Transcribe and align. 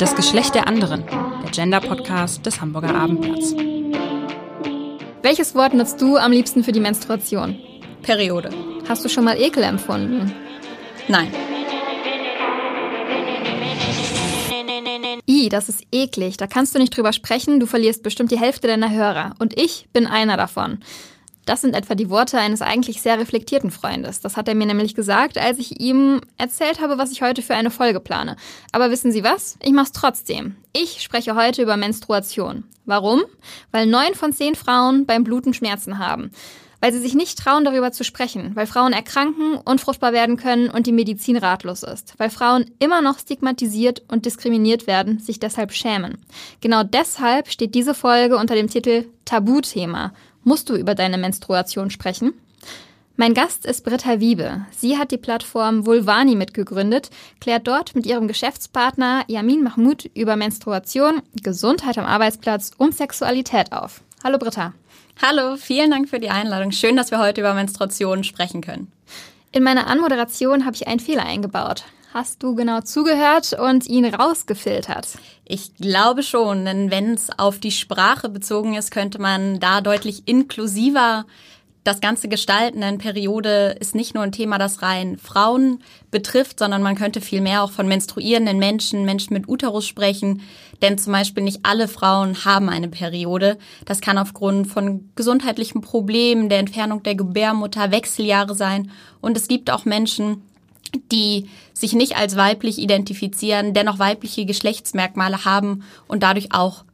Das 0.00 0.16
Geschlecht 0.16 0.54
der 0.54 0.66
anderen, 0.66 1.04
der 1.06 1.50
Gender-Podcast 1.50 2.46
des 2.46 2.58
Hamburger 2.62 2.94
Abendblatts. 2.94 3.54
Welches 5.20 5.54
Wort 5.54 5.74
nutzt 5.74 6.00
du 6.00 6.16
am 6.16 6.32
liebsten 6.32 6.64
für 6.64 6.72
die 6.72 6.80
Menstruation? 6.80 7.58
Periode. 8.00 8.48
Hast 8.88 9.04
du 9.04 9.10
schon 9.10 9.24
mal 9.24 9.38
Ekel 9.38 9.62
empfunden? 9.62 10.32
Nein. 11.06 11.30
I, 15.28 15.50
das 15.50 15.68
ist 15.68 15.82
eklig. 15.92 16.38
Da 16.38 16.46
kannst 16.46 16.74
du 16.74 16.78
nicht 16.78 16.96
drüber 16.96 17.12
sprechen. 17.12 17.60
Du 17.60 17.66
verlierst 17.66 18.02
bestimmt 18.02 18.30
die 18.30 18.40
Hälfte 18.40 18.68
deiner 18.68 18.90
Hörer. 18.90 19.34
Und 19.38 19.60
ich 19.60 19.86
bin 19.92 20.06
einer 20.06 20.38
davon. 20.38 20.78
Das 21.46 21.60
sind 21.60 21.74
etwa 21.74 21.94
die 21.94 22.10
Worte 22.10 22.38
eines 22.38 22.62
eigentlich 22.62 23.02
sehr 23.02 23.18
reflektierten 23.18 23.70
Freundes. 23.70 24.20
Das 24.20 24.36
hat 24.36 24.48
er 24.48 24.54
mir 24.54 24.66
nämlich 24.66 24.94
gesagt, 24.94 25.38
als 25.38 25.58
ich 25.58 25.80
ihm 25.80 26.20
erzählt 26.38 26.80
habe, 26.80 26.98
was 26.98 27.12
ich 27.12 27.22
heute 27.22 27.42
für 27.42 27.54
eine 27.54 27.70
Folge 27.70 28.00
plane. 28.00 28.36
Aber 28.72 28.90
wissen 28.90 29.12
Sie 29.12 29.24
was? 29.24 29.56
Ich 29.62 29.72
mach's 29.72 29.92
trotzdem. 29.92 30.56
Ich 30.72 31.02
spreche 31.02 31.34
heute 31.34 31.62
über 31.62 31.76
Menstruation. 31.76 32.64
Warum? 32.84 33.22
Weil 33.72 33.86
neun 33.86 34.14
von 34.14 34.32
zehn 34.32 34.54
Frauen 34.54 35.06
beim 35.06 35.24
Bluten 35.24 35.54
Schmerzen 35.54 35.98
haben 35.98 36.30
weil 36.80 36.92
sie 36.92 36.98
sich 36.98 37.14
nicht 37.14 37.38
trauen, 37.38 37.64
darüber 37.64 37.92
zu 37.92 38.04
sprechen, 38.04 38.56
weil 38.56 38.66
Frauen 38.66 38.92
erkranken, 38.92 39.56
unfruchtbar 39.56 40.12
werden 40.12 40.36
können 40.36 40.70
und 40.70 40.86
die 40.86 40.92
Medizin 40.92 41.36
ratlos 41.36 41.82
ist, 41.82 42.14
weil 42.18 42.30
Frauen 42.30 42.70
immer 42.78 43.02
noch 43.02 43.18
stigmatisiert 43.18 44.02
und 44.08 44.26
diskriminiert 44.26 44.86
werden, 44.86 45.18
sich 45.18 45.38
deshalb 45.38 45.72
schämen. 45.72 46.18
Genau 46.60 46.82
deshalb 46.82 47.48
steht 47.48 47.74
diese 47.74 47.94
Folge 47.94 48.36
unter 48.36 48.54
dem 48.54 48.68
Titel 48.68 49.06
Tabuthema. 49.24 50.12
Musst 50.42 50.70
du 50.70 50.74
über 50.74 50.94
deine 50.94 51.18
Menstruation 51.18 51.90
sprechen? 51.90 52.32
Mein 53.16 53.34
Gast 53.34 53.66
ist 53.66 53.84
Britta 53.84 54.20
Wiebe. 54.20 54.64
Sie 54.70 54.96
hat 54.96 55.10
die 55.10 55.18
Plattform 55.18 55.84
Vulvani 55.84 56.34
mitgegründet, 56.34 57.10
klärt 57.38 57.66
dort 57.66 57.94
mit 57.94 58.06
ihrem 58.06 58.26
Geschäftspartner 58.26 59.24
Yamin 59.26 59.62
Mahmoud 59.62 60.08
über 60.14 60.36
Menstruation, 60.36 61.20
Gesundheit 61.42 61.98
am 61.98 62.06
Arbeitsplatz 62.06 62.70
und 62.78 62.96
Sexualität 62.96 63.72
auf. 63.72 64.00
Hallo 64.24 64.38
Britta. 64.38 64.72
Hallo, 65.20 65.56
vielen 65.56 65.90
Dank 65.90 66.08
für 66.08 66.18
die 66.18 66.30
Einladung. 66.30 66.72
Schön, 66.72 66.96
dass 66.96 67.10
wir 67.10 67.18
heute 67.18 67.42
über 67.42 67.52
Menstruation 67.52 68.24
sprechen 68.24 68.62
können. 68.62 68.90
In 69.52 69.62
meiner 69.62 69.88
Anmoderation 69.88 70.64
habe 70.64 70.76
ich 70.76 70.88
einen 70.88 71.00
Fehler 71.00 71.26
eingebaut. 71.26 71.84
Hast 72.12 72.42
du 72.42 72.56
genau 72.56 72.80
zugehört 72.80 73.52
und 73.52 73.86
ihn 73.86 74.04
rausgefiltert? 74.04 75.06
Ich 75.44 75.76
glaube 75.76 76.24
schon, 76.24 76.64
denn 76.64 76.90
wenn 76.90 77.14
es 77.14 77.28
auf 77.38 77.60
die 77.60 77.70
Sprache 77.70 78.28
bezogen 78.28 78.74
ist, 78.74 78.90
könnte 78.90 79.20
man 79.20 79.60
da 79.60 79.80
deutlich 79.80 80.26
inklusiver 80.26 81.24
das 81.84 82.00
ganze 82.00 82.28
Gestalten 82.28 82.82
in 82.82 82.98
Periode 82.98 83.76
ist 83.80 83.94
nicht 83.94 84.14
nur 84.14 84.22
ein 84.22 84.32
Thema, 84.32 84.58
das 84.58 84.82
rein 84.82 85.16
Frauen 85.16 85.82
betrifft, 86.10 86.58
sondern 86.58 86.82
man 86.82 86.94
könnte 86.94 87.22
viel 87.22 87.40
mehr 87.40 87.62
auch 87.62 87.70
von 87.70 87.88
menstruierenden 87.88 88.58
Menschen, 88.58 89.06
Menschen 89.06 89.32
mit 89.32 89.48
Uterus 89.48 89.86
sprechen. 89.86 90.42
Denn 90.82 90.98
zum 90.98 91.12
Beispiel 91.12 91.42
nicht 91.42 91.60
alle 91.62 91.88
Frauen 91.88 92.44
haben 92.44 92.68
eine 92.68 92.88
Periode. 92.88 93.56
Das 93.86 94.00
kann 94.00 94.18
aufgrund 94.18 94.66
von 94.66 95.10
gesundheitlichen 95.14 95.80
Problemen, 95.80 96.50
der 96.50 96.58
Entfernung 96.58 97.02
der 97.02 97.14
Gebärmutter, 97.14 97.90
Wechseljahre 97.90 98.54
sein. 98.54 98.90
Und 99.22 99.36
es 99.36 99.48
gibt 99.48 99.70
auch 99.70 99.86
Menschen, 99.86 100.42
die 101.12 101.48
sich 101.72 101.92
nicht 101.92 102.16
als 102.16 102.36
weiblich 102.36 102.78
identifizieren, 102.78 103.74
dennoch 103.74 103.98
weibliche 103.98 104.46
Geschlechtsmerkmale 104.46 105.44
haben 105.44 105.84
und 106.08 106.22
dadurch 106.22 106.52
auch 106.52 106.84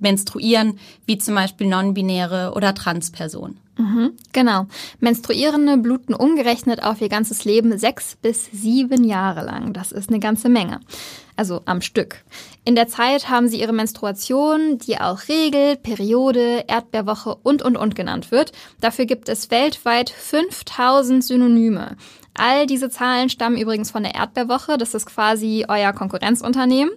menstruieren, 0.00 0.78
wie 1.06 1.18
zum 1.18 1.34
Beispiel 1.34 1.68
non-binäre 1.68 2.52
oder 2.54 2.74
Transpersonen. 2.74 3.58
Mhm, 3.78 4.12
genau. 4.32 4.66
Menstruierende 5.00 5.76
bluten 5.76 6.14
umgerechnet 6.14 6.82
auf 6.82 7.00
ihr 7.02 7.10
ganzes 7.10 7.44
Leben 7.44 7.78
sechs 7.78 8.16
bis 8.16 8.46
sieben 8.50 9.04
Jahre 9.04 9.44
lang. 9.44 9.74
Das 9.74 9.92
ist 9.92 10.08
eine 10.08 10.18
ganze 10.18 10.48
Menge. 10.48 10.80
Also 11.36 11.60
am 11.66 11.82
Stück. 11.82 12.24
In 12.64 12.74
der 12.74 12.88
Zeit 12.88 13.28
haben 13.28 13.48
sie 13.48 13.60
ihre 13.60 13.74
Menstruation, 13.74 14.78
die 14.78 14.98
auch 14.98 15.28
Regel, 15.28 15.76
Periode, 15.76 16.64
Erdbeerwoche 16.66 17.34
und, 17.42 17.60
und, 17.60 17.76
und 17.76 17.94
genannt 17.94 18.30
wird. 18.30 18.52
Dafür 18.80 19.04
gibt 19.04 19.28
es 19.28 19.50
weltweit 19.50 20.08
5000 20.08 21.22
Synonyme. 21.22 21.96
All 22.32 22.66
diese 22.66 22.88
Zahlen 22.90 23.28
stammen 23.28 23.58
übrigens 23.58 23.90
von 23.90 24.02
der 24.02 24.14
Erdbeerwoche. 24.14 24.78
Das 24.78 24.94
ist 24.94 25.06
quasi 25.06 25.66
euer 25.68 25.92
Konkurrenzunternehmen. 25.92 26.92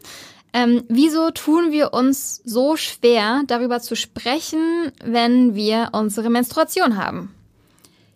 Ähm, 0.52 0.84
wieso 0.88 1.30
tun 1.32 1.72
wir 1.72 1.94
uns 1.94 2.42
so 2.44 2.76
schwer, 2.76 3.44
darüber 3.48 3.80
zu 3.82 3.96
sprechen, 3.96 4.92
wenn 5.04 5.54
wir 5.54 5.90
unsere 5.92 6.30
Menstruation 6.30 6.98
haben? 6.98 7.36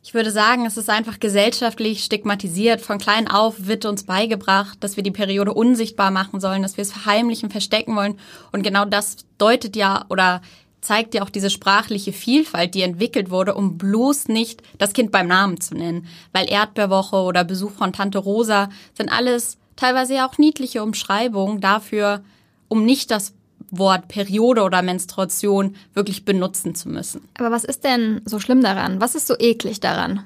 Ich 0.06 0.14
würde 0.14 0.32
sagen, 0.32 0.66
es 0.66 0.76
ist 0.76 0.90
einfach 0.90 1.20
gesellschaftlich 1.20 2.04
stigmatisiert. 2.04 2.82
Von 2.82 2.98
klein 2.98 3.30
auf 3.30 3.68
wird 3.68 3.86
uns 3.86 4.04
beigebracht, 4.04 4.78
dass 4.82 4.98
wir 4.98 5.04
die 5.04 5.12
Periode 5.12 5.54
unsichtbar 5.54 6.12
machen 6.12 6.42
sollen, 6.42 6.62
dass 6.62 6.76
wir 6.76 6.82
es 6.82 6.92
verheimlichen, 6.92 7.50
verstecken 7.50 7.96
wollen. 7.96 8.20
Und 8.52 8.64
genau 8.64 8.84
das 8.84 9.18
deutet 9.38 9.78
ja 9.78 10.06
oder 10.10 10.42
zeigt 10.82 11.14
ja 11.14 11.24
auch 11.24 11.30
diese 11.30 11.50
sprachliche 11.50 12.12
Vielfalt, 12.12 12.76
die 12.76 12.82
entwickelt 12.82 13.30
wurde, 13.30 13.56
um 13.56 13.78
bloß 13.78 14.28
nicht 14.28 14.62
das 14.78 14.92
Kind 14.92 15.12
beim 15.12 15.28
Namen 15.28 15.62
zu 15.62 15.74
nennen. 15.74 16.06
Weil 16.34 16.52
Erdbeerwoche 16.52 17.16
oder 17.16 17.46
Besuch 17.46 17.72
von 17.72 17.94
Tante 17.94 18.18
Rosa 18.18 18.70
sind 18.94 19.10
alles 19.10 19.58
teilweise 19.76 20.16
ja 20.16 20.28
auch 20.28 20.38
niedliche 20.38 20.84
Umschreibungen 20.84 21.62
dafür, 21.62 22.24
um 22.68 22.86
nicht 22.86 23.12
das 23.12 23.34
Wort 23.72 24.08
Periode 24.08 24.62
oder 24.62 24.82
Menstruation 24.82 25.76
wirklich 25.94 26.26
benutzen 26.26 26.76
zu 26.76 26.90
müssen. 26.90 27.28
Aber 27.38 27.52
was 27.52 27.64
ist 27.64 27.84
denn 27.84 28.22
so 28.26 28.40
schlimm 28.40 28.62
daran? 28.62 29.02
Was 29.02 29.16
ist 29.16 29.28
so 29.28 29.36
eklig 29.38 29.80
daran? 29.80 30.24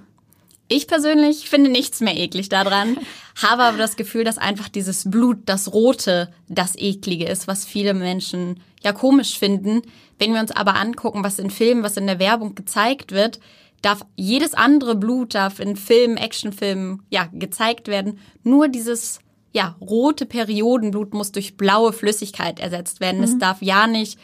Ich 0.70 0.88
persönlich 0.88 1.50
finde 1.50 1.70
nichts 1.70 2.02
mehr 2.02 2.18
eklig 2.18 2.50
daran, 2.50 2.98
habe 3.42 3.64
aber 3.64 3.78
das 3.78 3.96
Gefühl, 3.96 4.26
dass 4.26 4.38
einfach 4.38 4.68
dieses 4.68 5.10
Blut, 5.10 5.38
das 5.46 5.72
Rote, 5.72 6.30
das 6.50 6.76
Eklige 6.76 7.26
ist, 7.26 7.48
was 7.48 7.64
viele 7.66 7.94
Menschen 7.94 8.60
ja 8.84 8.92
komisch 8.92 9.40
finden. 9.40 9.82
Wenn 10.20 10.34
wir 10.34 10.42
uns 10.42 10.52
aber 10.52 10.76
angucken, 10.76 11.24
was 11.24 11.40
in 11.40 11.50
Filmen, 11.50 11.84
was 11.84 11.96
in 11.96 12.08
der 12.08 12.20
Werbung 12.20 12.54
gezeigt 12.54 13.14
wird, 13.14 13.40
darf 13.82 14.06
jedes 14.16 14.54
andere 14.54 14.96
Blut 14.96 15.36
darf 15.36 15.60
in 15.60 15.78
Filmen, 15.78 16.18
Actionfilmen 16.18 17.04
ja 17.10 17.30
gezeigt 17.32 17.88
werden. 17.88 18.20
Nur 18.44 18.68
dieses 18.68 19.20
ja, 19.58 19.76
rote 19.82 20.28
Periodenblut 20.28 21.16
muss 21.16 21.32
durch 21.32 21.58
blaue 21.58 21.92
Flüssigkeit 21.92 22.60
ersetzt 22.60 23.00
werden. 23.00 23.18
Mhm. 23.18 23.24
Es 23.24 23.38
darf 23.40 23.62
ja 23.62 23.88
nicht 23.88 24.20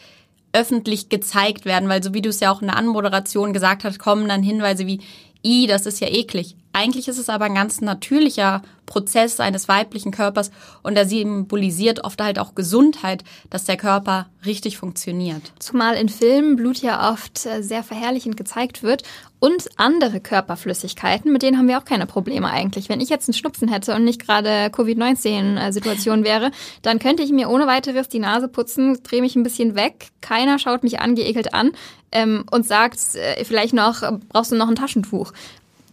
öffentlich 0.53 1.09
gezeigt 1.09 1.65
werden, 1.65 1.89
weil 1.89 2.03
so 2.03 2.13
wie 2.13 2.21
du 2.21 2.29
es 2.29 2.39
ja 2.39 2.51
auch 2.51 2.61
in 2.61 2.67
der 2.67 2.77
Anmoderation 2.77 3.51
gesagt 3.51 3.83
hast, 3.83 3.97
kommen 3.97 4.29
dann 4.29 4.43
Hinweise 4.43 4.85
wie, 4.85 5.01
i, 5.43 5.65
das 5.65 5.87
ist 5.87 5.99
ja 5.99 6.07
eklig. 6.07 6.55
Eigentlich 6.71 7.07
ist 7.07 7.17
es 7.17 7.29
aber 7.29 7.45
ein 7.45 7.55
ganz 7.55 7.81
natürlicher 7.81 8.61
Prozess 8.93 9.39
eines 9.39 9.67
weiblichen 9.67 10.11
Körpers 10.11 10.51
und 10.83 10.95
er 10.95 11.07
symbolisiert 11.07 12.03
oft 12.03 12.21
halt 12.21 12.37
auch 12.37 12.53
Gesundheit, 12.53 13.23
dass 13.49 13.63
der 13.63 13.75
Körper 13.75 14.27
richtig 14.45 14.77
funktioniert. 14.77 15.41
Zumal 15.57 15.95
in 15.95 16.09
Filmen 16.09 16.55
Blut 16.55 16.77
ja 16.77 17.11
oft 17.11 17.43
äh, 17.47 17.63
sehr 17.63 17.81
verherrlichend 17.81 18.37
gezeigt 18.37 18.83
wird 18.83 19.01
und 19.39 19.67
andere 19.77 20.19
Körperflüssigkeiten, 20.19 21.33
mit 21.33 21.41
denen 21.41 21.57
haben 21.57 21.67
wir 21.67 21.79
auch 21.79 21.85
keine 21.85 22.05
Probleme 22.05 22.51
eigentlich. 22.51 22.87
Wenn 22.87 23.01
ich 23.01 23.09
jetzt 23.09 23.27
einen 23.27 23.33
Schnupfen 23.33 23.67
hätte 23.67 23.95
und 23.95 24.05
nicht 24.05 24.23
gerade 24.23 24.69
Covid-19-Situation 24.69 26.23
wäre, 26.23 26.51
dann 26.83 26.99
könnte 26.99 27.23
ich 27.23 27.31
mir 27.31 27.49
ohne 27.49 27.65
weiteres 27.65 28.07
die 28.09 28.19
Nase 28.19 28.47
putzen, 28.47 29.01
drehe 29.01 29.21
mich 29.21 29.35
ein 29.35 29.43
bisschen 29.43 29.73
weg, 29.73 30.09
keiner 30.21 30.59
schaut 30.59 30.83
mich 30.83 30.99
angeekelt 30.99 31.55
an 31.55 31.71
ähm, 32.11 32.45
und 32.51 32.67
sagt 32.67 32.99
äh, 33.15 33.43
vielleicht 33.43 33.73
noch, 33.73 34.03
brauchst 34.29 34.51
du 34.51 34.55
noch 34.55 34.69
ein 34.69 34.75
Taschentuch? 34.75 35.33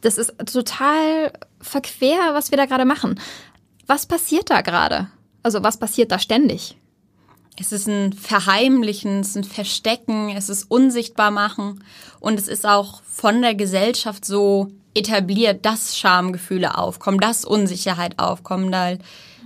Das 0.00 0.18
ist 0.18 0.34
total 0.52 1.32
verquer, 1.60 2.32
was 2.32 2.50
wir 2.50 2.58
da 2.58 2.66
gerade 2.66 2.84
machen. 2.84 3.20
Was 3.86 4.06
passiert 4.06 4.50
da 4.50 4.60
gerade? 4.60 5.08
Also 5.42 5.62
was 5.62 5.78
passiert 5.78 6.12
da 6.12 6.18
ständig? 6.18 6.76
Es 7.58 7.72
ist 7.72 7.88
ein 7.88 8.12
Verheimlichen, 8.12 9.20
es 9.20 9.30
ist 9.30 9.36
ein 9.36 9.44
Verstecken, 9.44 10.30
es 10.30 10.48
ist 10.48 10.70
unsichtbar 10.70 11.30
machen 11.30 11.84
und 12.18 12.38
es 12.38 12.48
ist 12.48 12.66
auch 12.66 13.02
von 13.02 13.42
der 13.42 13.54
Gesellschaft 13.54 14.24
so 14.24 14.70
etabliert, 14.94 15.66
dass 15.66 15.96
Schamgefühle 15.96 16.78
aufkommen, 16.78 17.20
dass 17.20 17.44
Unsicherheit 17.44 18.18
aufkommen. 18.18 18.72
Da, 18.72 18.96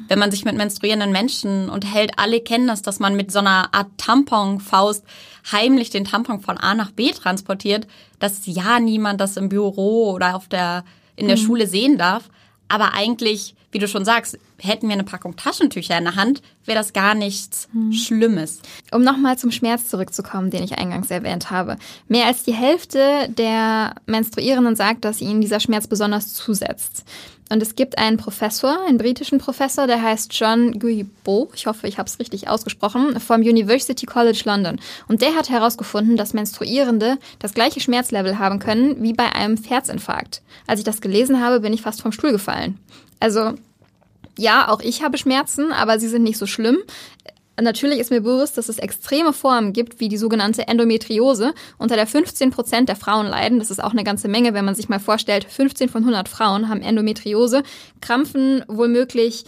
wenn 0.09 0.19
man 0.19 0.31
sich 0.31 0.45
mit 0.45 0.57
menstruierenden 0.57 1.13
Menschen 1.13 1.69
unterhält, 1.69 2.13
alle 2.16 2.41
kennen 2.41 2.66
das, 2.66 2.83
dass 2.83 3.01
man 3.01 3.16
mit 3.16 3.33
so 3.33 3.39
einer 3.39 3.74
Art 3.74 3.89
Tamponfaust 3.97 5.04
heimlich 5.51 5.91
den 5.91 6.04
Tampon 6.04 6.41
von 6.41 6.59
A 6.59 6.74
nach 6.74 6.91
B 6.91 7.10
transportiert, 7.13 7.86
dass 8.19 8.47
ja 8.47 8.80
niemand 8.80 9.21
das 9.21 9.36
im 9.36 9.48
Büro 9.48 10.13
oder 10.13 10.36
auf 10.36 10.48
der, 10.48 10.84
in 11.16 11.28
der 11.28 11.36
mhm. 11.36 11.42
Schule 11.42 11.66
sehen 11.66 11.98
darf. 11.98 12.28
Aber 12.69 12.95
eigentlich, 12.95 13.54
wie 13.72 13.78
du 13.78 13.89
schon 13.89 14.04
sagst, 14.04 14.39
hätten 14.59 14.89
wir 14.89 14.95
eine 14.95 15.04
Packung 15.04 15.36
Taschentücher 15.36 15.98
in 15.98 16.04
der 16.04 16.16
Hand, 16.16 16.42
wäre 16.65 16.78
das 16.78 16.92
gar 16.92 17.15
nichts 17.15 17.68
mhm. 17.72 17.92
Schlimmes. 17.92 18.60
Um 18.92 19.03
nochmal 19.03 19.39
zum 19.39 19.51
Schmerz 19.51 19.89
zurückzukommen, 19.89 20.51
den 20.51 20.62
ich 20.62 20.78
eingangs 20.78 21.10
erwähnt 21.10 21.51
habe. 21.51 21.77
Mehr 22.09 22.27
als 22.27 22.45
die 22.45 22.54
Hälfte 22.54 23.28
der 23.28 23.95
Menstruierenden 24.06 24.77
sagt, 24.77 25.04
dass 25.04 25.21
ihnen 25.21 25.41
dieser 25.41 25.60
Schmerz 25.60 25.86
besonders 25.86 26.34
zusetzt. 26.34 27.04
Und 27.51 27.62
es 27.62 27.74
gibt 27.74 27.98
einen 27.98 28.16
Professor, 28.16 28.84
einen 28.86 28.97
britischen 28.97 29.39
Professor, 29.39 29.86
der 29.86 30.03
heißt 30.03 30.33
John 30.33 30.78
Guibo, 30.78 31.50
ich 31.54 31.66
hoffe, 31.66 31.86
ich 31.86 31.98
habe 31.98 32.09
es 32.09 32.18
richtig 32.18 32.48
ausgesprochen, 32.48 33.21
vom 33.21 33.42
University 33.42 34.07
College 34.07 34.42
London. 34.47 34.80
Und 35.09 35.21
der 35.21 35.34
hat 35.34 35.50
herausgefunden, 35.50 36.16
dass 36.16 36.33
Menstruierende 36.33 37.18
das 37.39 37.53
gleiche 37.53 37.80
Schmerzlevel 37.80 38.39
haben 38.39 38.60
können 38.60 39.03
wie 39.03 39.12
bei 39.12 39.30
einem 39.33 39.62
Herzinfarkt. 39.62 40.42
Als 40.66 40.80
ich 40.80 40.84
das 40.84 41.03
gelesen 41.03 41.41
habe, 41.41 41.60
bin 41.60 41.74
ich 41.74 41.83
fast 41.83 42.00
vom 42.00 42.12
Stuhl 42.12 42.33
gefallen. 42.33 42.78
Also 43.21 43.54
ja, 44.39 44.69
auch 44.69 44.81
ich 44.81 45.03
habe 45.03 45.19
Schmerzen, 45.19 45.72
aber 45.72 45.98
sie 45.98 46.09
sind 46.09 46.22
nicht 46.22 46.39
so 46.39 46.47
schlimm. 46.47 46.78
Natürlich 47.60 48.01
ist 48.01 48.10
mir 48.10 48.21
bewusst, 48.21 48.59
dass 48.59 48.69
es 48.69 48.78
extreme 48.78 49.33
Formen 49.33 49.72
gibt, 49.72 50.01
wie 50.01 50.09
die 50.09 50.16
sogenannte 50.16 50.66
Endometriose, 50.66 51.54
unter 51.78 51.95
der 51.95 52.09
15 52.09 52.51
Prozent 52.51 52.89
der 52.89 52.97
Frauen 52.97 53.28
leiden. 53.28 53.60
Das 53.60 53.71
ist 53.71 53.83
auch 53.83 53.92
eine 53.92 54.03
ganze 54.03 54.27
Menge, 54.27 54.54
wenn 54.54 54.65
man 54.65 54.75
sich 54.75 54.89
mal 54.89 54.98
vorstellt, 54.98 55.45
15 55.45 55.89
von 55.89 56.03
100 56.03 56.28
Frauen 56.28 56.69
haben 56.69 56.83
Endometriose, 56.83 57.63
krampfen 58.01 58.65
womöglich 58.66 59.45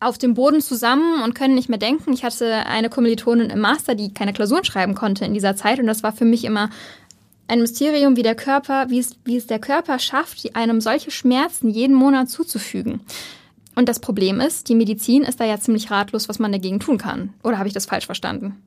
auf 0.00 0.18
dem 0.18 0.34
Boden 0.34 0.60
zusammen 0.60 1.22
und 1.22 1.34
können 1.34 1.54
nicht 1.54 1.70
mehr 1.70 1.78
denken. 1.78 2.12
Ich 2.12 2.24
hatte 2.24 2.66
eine 2.66 2.90
Kommilitonin 2.90 3.48
im 3.48 3.60
Master, 3.60 3.94
die 3.94 4.12
keine 4.12 4.34
Klausuren 4.34 4.64
schreiben 4.64 4.94
konnte 4.94 5.24
in 5.24 5.32
dieser 5.32 5.56
Zeit 5.56 5.78
und 5.78 5.86
das 5.86 6.02
war 6.02 6.12
für 6.12 6.26
mich 6.26 6.44
immer 6.44 6.68
ein 7.48 7.60
Mysterium, 7.60 8.16
wie 8.16 8.22
der 8.22 8.34
Körper, 8.34 8.90
wie 8.90 8.98
es, 8.98 9.16
wie 9.24 9.36
es 9.36 9.46
der 9.46 9.60
Körper 9.60 9.98
schafft, 9.98 10.54
einem 10.54 10.80
solche 10.80 11.10
Schmerzen 11.10 11.70
jeden 11.70 11.94
Monat 11.94 12.28
zuzufügen. 12.28 13.00
Und 13.76 13.88
das 13.88 14.00
Problem 14.00 14.40
ist, 14.40 14.68
die 14.68 14.74
Medizin 14.74 15.22
ist 15.22 15.38
da 15.38 15.44
ja 15.44 15.60
ziemlich 15.60 15.90
ratlos, 15.90 16.28
was 16.28 16.38
man 16.38 16.50
dagegen 16.50 16.80
tun 16.80 16.98
kann. 16.98 17.34
Oder 17.44 17.58
habe 17.58 17.68
ich 17.68 17.74
das 17.74 17.86
falsch 17.86 18.06
verstanden? 18.06 18.60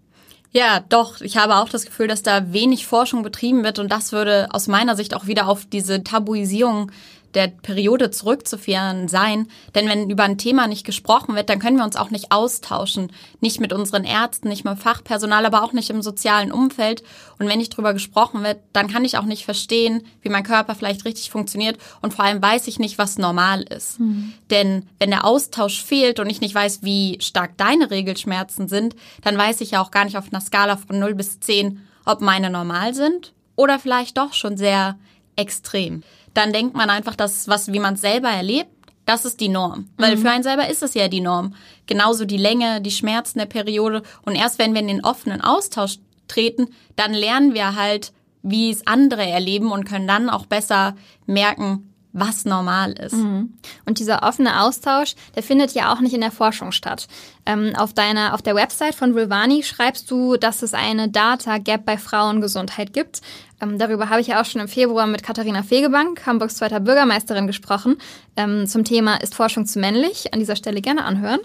Ja, 0.52 0.84
doch. 0.88 1.22
Ich 1.22 1.36
habe 1.36 1.58
auch 1.58 1.70
das 1.70 1.86
Gefühl, 1.86 2.08
dass 2.08 2.24
da 2.24 2.54
wenig 2.54 2.88
Forschung 2.88 3.24
betrieben 3.24 3.64
wird 3.64 3.80
und 3.80 3.92
das 3.92 4.12
würde 4.12 4.48
aus 4.52 4.68
meiner 4.68 4.96
Sicht 4.96 5.14
auch 5.16 5.28
wieder 5.28 5.48
auf 5.48 5.66
diese 5.66 6.04
Tabuisierung 6.04 6.92
der 7.34 7.48
Periode 7.48 8.12
zurückzuführen 8.12 9.08
sein. 9.08 9.48
Denn 9.76 9.88
wenn 9.88 10.10
über 10.10 10.24
ein 10.24 10.38
Thema 10.38 10.68
nicht 10.68 10.86
gesprochen 10.86 11.36
wird, 11.36 11.50
dann 11.50 11.60
können 11.60 11.78
wir 11.78 11.84
uns 11.84 11.96
auch 11.96 12.10
nicht 12.10 12.32
austauschen. 12.32 13.12
Nicht 13.40 13.60
mit 13.60 13.74
unseren 13.74 14.04
Ärzten, 14.04 14.50
nicht 14.50 14.66
mit 14.66 14.74
dem 14.74 14.80
Fachpersonal, 14.80 15.46
aber 15.46 15.64
auch 15.64 15.74
nicht 15.74 15.90
im 15.90 16.02
sozialen 16.02 16.52
Umfeld. 16.52 17.04
Und 17.38 17.48
wenn 17.48 17.60
nicht 17.60 17.76
drüber 17.76 17.94
gesprochen 17.94 18.44
wird, 18.44 18.60
dann 18.74 18.88
kann 18.88 19.06
ich 19.06 19.18
auch 19.18 19.26
nicht 19.26 19.46
verstehen, 19.46 20.04
wie 20.22 20.30
mein 20.30 20.44
Körper 20.44 20.76
vielleicht 20.76 21.06
richtig 21.06 21.30
funktioniert. 21.30 21.78
Und 22.02 22.14
vor 22.14 22.26
allem 22.26 22.42
weiß 22.42 22.68
ich 22.68 22.80
nicht, 22.80 22.98
was 22.98 23.18
normal 23.18 23.62
ist. 23.64 24.00
Mhm. 24.00 24.34
Denn 24.50 24.88
wenn 25.00 25.12
der 25.12 25.26
Austausch 25.26 25.84
fehlt 25.84 26.20
und 26.20 26.30
ich 26.30 26.42
nicht 26.42 26.56
weiß, 26.56 26.84
wie 26.84 27.18
stark 27.22 27.58
deine 27.58 27.92
Regelschmerzen 27.92 28.68
sind, 28.68 28.96
dann 29.22 29.38
weiß 29.38 29.62
ich 29.62 29.72
ja 29.72 29.82
auch 29.82 29.92
gar 29.92 30.06
nicht 30.06 30.18
auf 30.18 30.32
einer 30.32 30.42
Skala 30.42 30.78
von 30.78 31.00
0 31.00 31.16
bis 31.16 31.40
10, 31.40 31.86
ob 32.06 32.22
meine 32.22 32.50
normal 32.50 32.94
sind 32.94 33.34
oder 33.56 33.78
vielleicht 33.78 34.18
doch 34.18 34.34
schon 34.34 34.58
sehr 34.58 34.98
extrem 35.36 36.04
dann 36.34 36.54
denkt 36.54 36.76
man 36.76 36.90
einfach, 36.90 37.16
dass 37.16 37.48
was, 37.48 37.72
wie 37.72 37.80
man 37.80 37.96
es 37.96 38.02
selber 38.02 38.30
erlebt, 38.30 38.70
das 39.06 39.26
ist 39.26 39.40
die 39.40 39.50
Norm. 39.50 39.90
Weil 39.98 40.16
mhm. 40.16 40.22
für 40.22 40.30
einen 40.30 40.44
selber 40.44 40.70
ist 40.70 40.84
es 40.84 40.94
ja 40.94 41.08
die 41.08 41.22
Norm. 41.22 41.56
Genauso 41.88 42.26
die 42.26 42.38
Länge, 42.38 42.80
die 42.80 42.92
Schmerzen 42.92 43.40
der 43.40 43.48
Periode. 43.48 44.04
Und 44.22 44.36
erst 44.36 44.60
wenn 44.60 44.74
wir 44.74 44.82
in 44.82 44.88
den 44.88 45.04
offenen 45.04 45.42
Austausch 45.42 45.98
treten, 46.28 46.68
dann 46.96 47.14
lernen 47.14 47.56
wir 47.56 47.76
halt, 47.76 48.14
wie 48.44 48.70
es 48.70 48.86
andere 48.86 49.26
erleben 49.26 49.72
und 49.72 49.86
können 49.86 50.08
dann 50.08 50.30
auch 50.30 50.46
besser 50.46 50.96
merken, 51.26 51.89
was 52.12 52.46
normal 52.46 52.94
ist. 52.94 53.14
Mhm. 53.14 53.54
Und 53.86 54.00
dieser 54.00 54.24
offene 54.24 54.62
Austausch, 54.62 55.16
der 55.36 55.44
findet 55.44 55.74
ja 55.74 55.94
auch 55.94 56.00
nicht 56.00 56.14
in 56.14 56.22
der 56.22 56.32
Forschung 56.32 56.72
statt. 56.72 57.08
Ähm, 57.46 57.74
auf 57.76 57.94
deiner, 57.94 58.34
auf 58.34 58.42
der 58.42 58.56
Website 58.56 58.96
von 58.96 59.14
Vulvani 59.14 59.64
schreibst 59.64 60.10
du, 60.10 60.36
dass 60.36 60.64
es 60.64 60.74
eine 60.74 61.10
Data 61.10 61.60
Gap 61.60 61.86
bei 61.86 61.98
Frauengesundheit 61.98 62.94
gibt. 62.94 63.22
Ähm, 63.62 63.78
darüber 63.78 64.10
habe 64.10 64.22
ich 64.22 64.28
ja 64.28 64.42
auch 64.42 64.46
schon 64.46 64.62
im 64.62 64.68
Februar 64.68 65.06
mit 65.06 65.22
Katharina 65.22 65.62
Fegebank, 65.62 66.26
Hamburgs 66.26 66.56
zweiter 66.56 66.80
Bürgermeisterin, 66.80 67.46
gesprochen. 67.46 67.98
Ähm, 68.36 68.66
zum 68.66 68.84
Thema 68.84 69.18
Ist 69.18 69.36
Forschung 69.36 69.66
zu 69.66 69.80
männlich? 69.80 70.34
An 70.34 70.40
dieser 70.40 70.56
Stelle 70.56 70.82
gerne 70.82 71.06
anhören. 71.06 71.40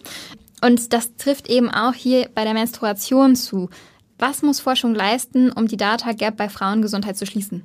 Und 0.63 0.95
das 0.95 1.17
trifft 1.17 1.49
eben 1.49 1.71
auch 1.71 1.93
hier 1.93 2.31
bei 2.35 2.45
der 2.45 2.55
Menstruation 2.55 3.37
zu. 3.37 3.69
Was 4.19 4.41
muss 4.41 4.61
Forschung 4.61 4.95
leisten, 4.95 5.53
um 5.53 5.67
die 5.67 5.77
Data 5.77 6.13
Gap 6.13 6.39
bei 6.39 6.49
Frauengesundheit 6.49 7.19
zu 7.19 7.27
schließen? 7.27 7.65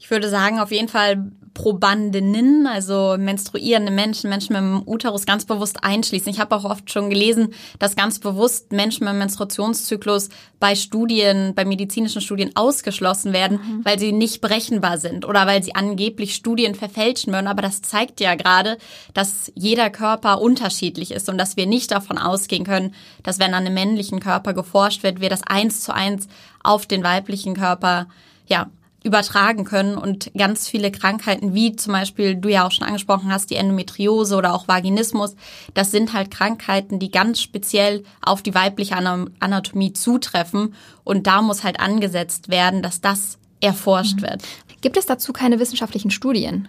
Ich 0.00 0.10
würde 0.10 0.28
sagen, 0.28 0.58
auf 0.58 0.70
jeden 0.70 0.88
Fall 0.88 1.30
Probandinnen, 1.54 2.66
also 2.66 3.16
menstruierende 3.18 3.90
Menschen, 3.90 4.30
Menschen 4.30 4.52
mit 4.52 4.62
dem 4.62 4.82
Uterus 4.86 5.26
ganz 5.26 5.44
bewusst 5.44 5.82
einschließen. 5.82 6.30
Ich 6.30 6.40
habe 6.40 6.54
auch 6.54 6.64
oft 6.64 6.90
schon 6.90 7.10
gelesen, 7.10 7.54
dass 7.78 7.96
ganz 7.96 8.18
bewusst 8.18 8.72
Menschen 8.72 9.04
mit 9.04 9.12
dem 9.12 9.18
Menstruationszyklus 9.18 10.28
bei 10.60 10.74
Studien, 10.74 11.54
bei 11.54 11.64
medizinischen 11.64 12.20
Studien 12.20 12.52
ausgeschlossen 12.54 13.32
werden, 13.32 13.58
mhm. 13.58 13.84
weil 13.84 13.98
sie 13.98 14.12
nicht 14.12 14.40
berechenbar 14.40 14.98
sind 14.98 15.24
oder 15.24 15.46
weil 15.46 15.62
sie 15.62 15.74
angeblich 15.74 16.34
Studien 16.34 16.74
verfälschen 16.74 17.32
würden. 17.32 17.46
Aber 17.46 17.62
das 17.62 17.82
zeigt 17.82 18.20
ja 18.20 18.34
gerade, 18.34 18.78
dass 19.14 19.52
jeder 19.54 19.90
Körper 19.90 20.40
unterschiedlich 20.40 21.10
ist 21.12 21.28
und 21.28 21.38
dass 21.38 21.56
wir 21.56 21.66
nicht 21.66 21.90
davon 21.90 22.18
ausgehen 22.18 22.64
können, 22.64 22.94
dass 23.22 23.38
wenn 23.38 23.54
an 23.54 23.66
einem 23.66 23.74
männlichen 23.74 24.20
Körper 24.20 24.54
geforscht 24.54 25.02
wird, 25.02 25.20
wir 25.20 25.30
das 25.30 25.42
eins 25.42 25.80
zu 25.80 25.94
eins 25.94 26.28
auf 26.62 26.86
den 26.86 27.02
weiblichen 27.02 27.54
Körper 27.54 28.08
ja, 28.48 28.70
übertragen 29.04 29.64
können 29.64 29.96
und 29.96 30.32
ganz 30.36 30.68
viele 30.68 30.90
Krankheiten, 30.90 31.54
wie 31.54 31.76
zum 31.76 31.92
Beispiel 31.92 32.34
du 32.34 32.48
ja 32.48 32.66
auch 32.66 32.72
schon 32.72 32.86
angesprochen 32.86 33.32
hast, 33.32 33.50
die 33.50 33.54
Endometriose 33.54 34.36
oder 34.36 34.54
auch 34.54 34.66
Vaginismus, 34.66 35.36
das 35.74 35.92
sind 35.92 36.12
halt 36.12 36.30
Krankheiten, 36.30 36.98
die 36.98 37.10
ganz 37.10 37.40
speziell 37.40 38.02
auf 38.20 38.42
die 38.42 38.54
weibliche 38.54 38.96
Anatomie 38.96 39.92
zutreffen 39.92 40.74
und 41.04 41.26
da 41.26 41.42
muss 41.42 41.62
halt 41.62 41.78
angesetzt 41.78 42.48
werden, 42.48 42.82
dass 42.82 43.00
das 43.00 43.38
erforscht 43.60 44.16
mhm. 44.16 44.22
wird. 44.22 44.42
Gibt 44.80 44.96
es 44.96 45.06
dazu 45.06 45.32
keine 45.32 45.60
wissenschaftlichen 45.60 46.10
Studien? 46.10 46.68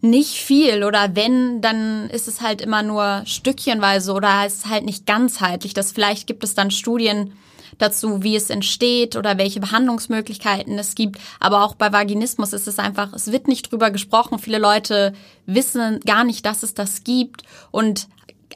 Nicht 0.00 0.34
viel 0.34 0.84
oder 0.84 1.16
wenn, 1.16 1.60
dann 1.60 2.08
ist 2.10 2.28
es 2.28 2.40
halt 2.40 2.60
immer 2.60 2.84
nur 2.84 3.22
stückchenweise 3.24 4.12
oder 4.12 4.44
es 4.46 4.58
ist 4.58 4.66
halt 4.68 4.84
nicht 4.84 5.06
ganzheitlich. 5.06 5.74
Das 5.74 5.90
vielleicht 5.90 6.28
gibt 6.28 6.44
es 6.44 6.54
dann 6.54 6.70
Studien, 6.70 7.32
dazu, 7.76 8.22
wie 8.22 8.36
es 8.36 8.50
entsteht 8.50 9.16
oder 9.16 9.38
welche 9.38 9.60
Behandlungsmöglichkeiten 9.60 10.78
es 10.78 10.94
gibt. 10.94 11.18
Aber 11.40 11.64
auch 11.64 11.74
bei 11.74 11.92
Vaginismus 11.92 12.52
ist 12.52 12.68
es 12.68 12.78
einfach, 12.78 13.12
es 13.12 13.30
wird 13.30 13.48
nicht 13.48 13.70
drüber 13.70 13.90
gesprochen. 13.90 14.38
Viele 14.38 14.58
Leute 14.58 15.12
wissen 15.46 16.00
gar 16.00 16.24
nicht, 16.24 16.46
dass 16.46 16.62
es 16.62 16.74
das 16.74 17.04
gibt 17.04 17.42
und 17.70 18.08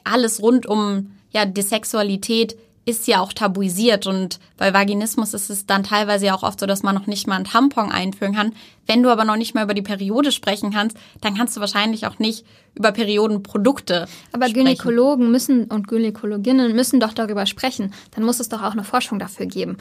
alles 0.03 0.41
rund 0.41 0.65
um 0.65 1.11
ja 1.31 1.45
die 1.45 1.61
Sexualität 1.61 2.57
ist 2.85 3.07
ja 3.07 3.21
auch 3.21 3.31
tabuisiert 3.31 4.07
und 4.07 4.39
bei 4.57 4.73
Vaginismus 4.73 5.33
ist 5.33 5.49
es 5.49 5.65
dann 5.65 5.83
teilweise 5.83 6.25
ja 6.25 6.35
auch 6.35 6.43
oft 6.43 6.59
so, 6.59 6.65
dass 6.65 6.83
man 6.83 6.93
noch 6.93 7.07
nicht 7.07 7.27
mal 7.27 7.35
einen 7.35 7.45
Tampon 7.45 7.91
einführen 7.91 8.35
kann. 8.35 8.53
Wenn 8.85 9.01
du 9.01 9.09
aber 9.09 9.23
noch 9.23 9.37
nicht 9.37 9.55
mal 9.55 9.63
über 9.63 9.73
die 9.73 9.81
Periode 9.81 10.33
sprechen 10.33 10.71
kannst, 10.71 10.97
dann 11.21 11.35
kannst 11.35 11.55
du 11.55 11.61
wahrscheinlich 11.61 12.05
auch 12.07 12.19
nicht 12.19 12.45
über 12.75 12.91
Periodenprodukte 12.91 14.07
Aber 14.33 14.47
sprechen. 14.47 14.65
Gynäkologen 14.65 15.31
müssen 15.31 15.65
und 15.65 15.87
Gynäkologinnen 15.87 16.75
müssen 16.75 16.99
doch 16.99 17.13
darüber 17.13 17.45
sprechen. 17.45 17.93
Dann 18.11 18.25
muss 18.25 18.41
es 18.41 18.49
doch 18.49 18.61
auch 18.61 18.73
eine 18.73 18.83
Forschung 18.83 19.17
dafür 19.17 19.45
geben. 19.45 19.77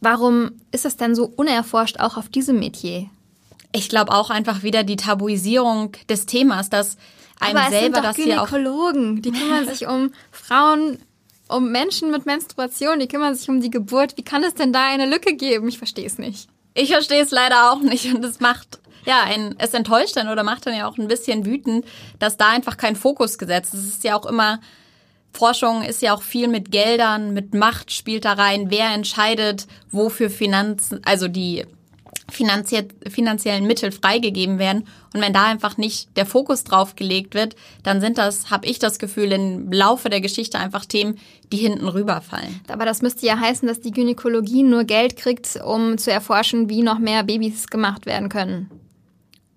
Warum 0.00 0.52
ist 0.70 0.84
es 0.84 0.96
denn 0.96 1.16
so 1.16 1.24
unerforscht 1.24 1.98
auch 1.98 2.16
auf 2.16 2.28
diesem 2.28 2.60
Metier? 2.60 3.06
Ich 3.72 3.88
glaube 3.88 4.12
auch 4.12 4.30
einfach 4.30 4.62
wieder 4.62 4.84
die 4.84 4.96
Tabuisierung 4.96 5.92
des 6.08 6.26
Themas, 6.26 6.70
dass 6.70 6.96
einem 7.40 7.56
Aber 7.56 7.66
es 7.66 7.72
selber 7.72 7.84
sind 7.84 7.96
doch 7.96 8.02
das 8.02 8.16
hier 8.16 8.42
auch 8.42 8.50
Gynäkologen, 8.50 9.22
die 9.22 9.32
kümmern 9.32 9.66
sich 9.68 9.88
um 9.88 10.12
Frauen 10.30 10.98
um 11.48 11.70
Menschen 11.70 12.10
mit 12.10 12.26
Menstruation, 12.26 12.98
die 12.98 13.08
kümmern 13.08 13.34
sich 13.34 13.48
um 13.48 13.60
die 13.60 13.70
Geburt. 13.70 14.16
Wie 14.16 14.24
kann 14.24 14.44
es 14.44 14.54
denn 14.54 14.72
da 14.72 14.86
eine 14.86 15.06
Lücke 15.06 15.34
geben? 15.34 15.68
Ich 15.68 15.78
verstehe 15.78 16.06
es 16.06 16.18
nicht. 16.18 16.48
Ich 16.74 16.90
verstehe 16.90 17.22
es 17.22 17.30
leider 17.30 17.72
auch 17.72 17.80
nicht 17.80 18.12
und 18.14 18.24
es 18.24 18.40
macht 18.40 18.80
ja, 19.06 19.22
ein, 19.24 19.54
es 19.58 19.74
enttäuscht 19.74 20.16
dann 20.16 20.28
oder 20.28 20.42
macht 20.42 20.66
dann 20.66 20.74
ja 20.74 20.88
auch 20.88 20.96
ein 20.98 21.08
bisschen 21.08 21.44
wütend, 21.44 21.84
dass 22.18 22.36
da 22.36 22.48
einfach 22.48 22.76
kein 22.76 22.96
Fokus 22.96 23.38
gesetzt 23.38 23.74
ist. 23.74 23.80
Es 23.80 23.88
ist 23.88 24.04
ja 24.04 24.18
auch 24.18 24.26
immer, 24.26 24.60
Forschung 25.32 25.82
ist 25.82 26.00
ja 26.00 26.14
auch 26.14 26.22
viel 26.22 26.48
mit 26.48 26.70
Geldern, 26.70 27.34
mit 27.34 27.54
Macht 27.54 27.92
spielt 27.92 28.24
da 28.24 28.32
rein. 28.32 28.70
Wer 28.70 28.90
entscheidet, 28.90 29.66
wofür 29.90 30.30
Finanzen, 30.30 31.00
also 31.04 31.28
die 31.28 31.66
finanziellen 32.30 33.66
Mittel 33.66 33.92
freigegeben 33.92 34.58
werden. 34.58 34.86
Und 35.12 35.20
wenn 35.20 35.32
da 35.32 35.44
einfach 35.44 35.76
nicht 35.76 36.16
der 36.16 36.26
Fokus 36.26 36.64
drauf 36.64 36.96
gelegt 36.96 37.34
wird, 37.34 37.54
dann 37.82 38.00
sind 38.00 38.18
das, 38.18 38.50
habe 38.50 38.66
ich 38.66 38.78
das 38.78 38.98
Gefühl, 38.98 39.32
im 39.32 39.70
Laufe 39.70 40.08
der 40.08 40.20
Geschichte 40.20 40.58
einfach 40.58 40.86
Themen, 40.86 41.18
die 41.52 41.58
hinten 41.58 41.86
rüberfallen. 41.86 42.60
Aber 42.68 42.84
das 42.84 43.02
müsste 43.02 43.26
ja 43.26 43.38
heißen, 43.38 43.68
dass 43.68 43.80
die 43.80 43.92
Gynäkologie 43.92 44.62
nur 44.62 44.84
Geld 44.84 45.16
kriegt, 45.16 45.58
um 45.64 45.98
zu 45.98 46.10
erforschen, 46.10 46.68
wie 46.68 46.82
noch 46.82 46.98
mehr 46.98 47.22
Babys 47.24 47.68
gemacht 47.68 48.06
werden 48.06 48.28
können. 48.28 48.70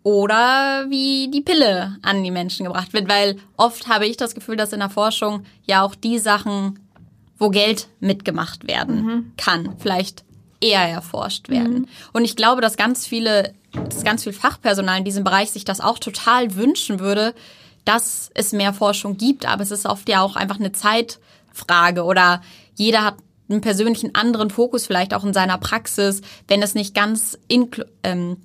Oder 0.04 0.86
wie 0.90 1.30
die 1.30 1.42
Pille 1.42 1.98
an 2.02 2.24
die 2.24 2.32
Menschen 2.32 2.66
gebracht 2.66 2.94
wird, 2.94 3.10
weil 3.10 3.38
oft 3.58 3.88
habe 3.88 4.06
ich 4.06 4.16
das 4.16 4.36
Gefühl, 4.36 4.56
dass 4.56 4.72
in 4.72 4.80
der 4.80 4.90
Forschung 4.90 5.44
ja 5.64 5.84
auch 5.84 5.96
die 5.96 6.20
Sachen, 6.20 6.80
wo 7.38 7.50
Geld 7.50 7.90
mitgemacht 8.00 8.68
werden 8.68 9.06
mhm. 9.06 9.32
kann, 9.38 9.76
vielleicht 9.80 10.24
eher 10.60 10.82
erforscht 10.82 11.50
werden. 11.50 11.74
Mhm. 11.74 11.88
Und 12.14 12.26
ich 12.26 12.36
glaube, 12.36 12.62
dass 12.62 12.78
ganz 12.78 13.06
viele, 13.06 13.54
dass 13.72 14.04
ganz 14.04 14.24
viel 14.24 14.34
Fachpersonal 14.34 15.00
in 15.00 15.06
diesem 15.06 15.24
Bereich 15.24 15.52
sich 15.52 15.66
das 15.66 15.82
auch 15.82 16.00
total 16.00 16.56
wünschen 16.56 17.00
würde, 17.00 17.34
dass 17.86 18.30
es 18.34 18.52
mehr 18.52 18.74
Forschung 18.74 19.18
gibt. 19.18 19.46
Aber 19.48 19.64
es 19.64 19.72
ist 19.72 19.86
oft 19.86 20.10
ja 20.10 20.22
auch 20.22 20.36
einfach 20.36 20.60
eine 20.60 20.72
Zeitfrage 20.72 22.04
oder 22.04 22.42
jeder 22.76 23.04
hat 23.04 23.16
einen 23.50 23.62
persönlichen 23.62 24.14
anderen 24.14 24.50
Fokus 24.50 24.86
vielleicht 24.86 25.14
auch 25.14 25.24
in 25.24 25.34
seiner 25.34 25.58
Praxis, 25.58 26.22
wenn 26.48 26.62
es 26.62 26.76
nicht 26.76 26.94
ganz 26.94 27.38
ähm, 28.04 28.38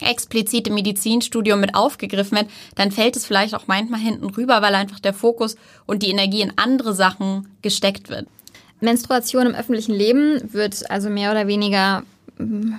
explizit 0.00 0.68
im 0.68 0.74
Medizinstudium 0.74 1.60
mit 1.60 1.74
aufgegriffen 1.74 2.38
wird, 2.38 2.50
dann 2.74 2.90
fällt 2.90 3.16
es 3.16 3.26
vielleicht 3.26 3.54
auch 3.54 3.66
manchmal 3.66 4.00
hinten 4.00 4.30
rüber, 4.30 4.62
weil 4.62 4.74
einfach 4.74 5.00
der 5.00 5.14
Fokus 5.14 5.56
und 5.86 6.02
die 6.02 6.10
Energie 6.10 6.42
in 6.42 6.52
andere 6.56 6.94
Sachen 6.94 7.48
gesteckt 7.62 8.08
wird. 8.08 8.26
Menstruation 8.80 9.46
im 9.46 9.54
öffentlichen 9.54 9.94
Leben 9.94 10.40
wird 10.52 10.90
also 10.90 11.10
mehr 11.10 11.30
oder 11.30 11.46
weniger 11.46 12.02
mm, 12.38 12.74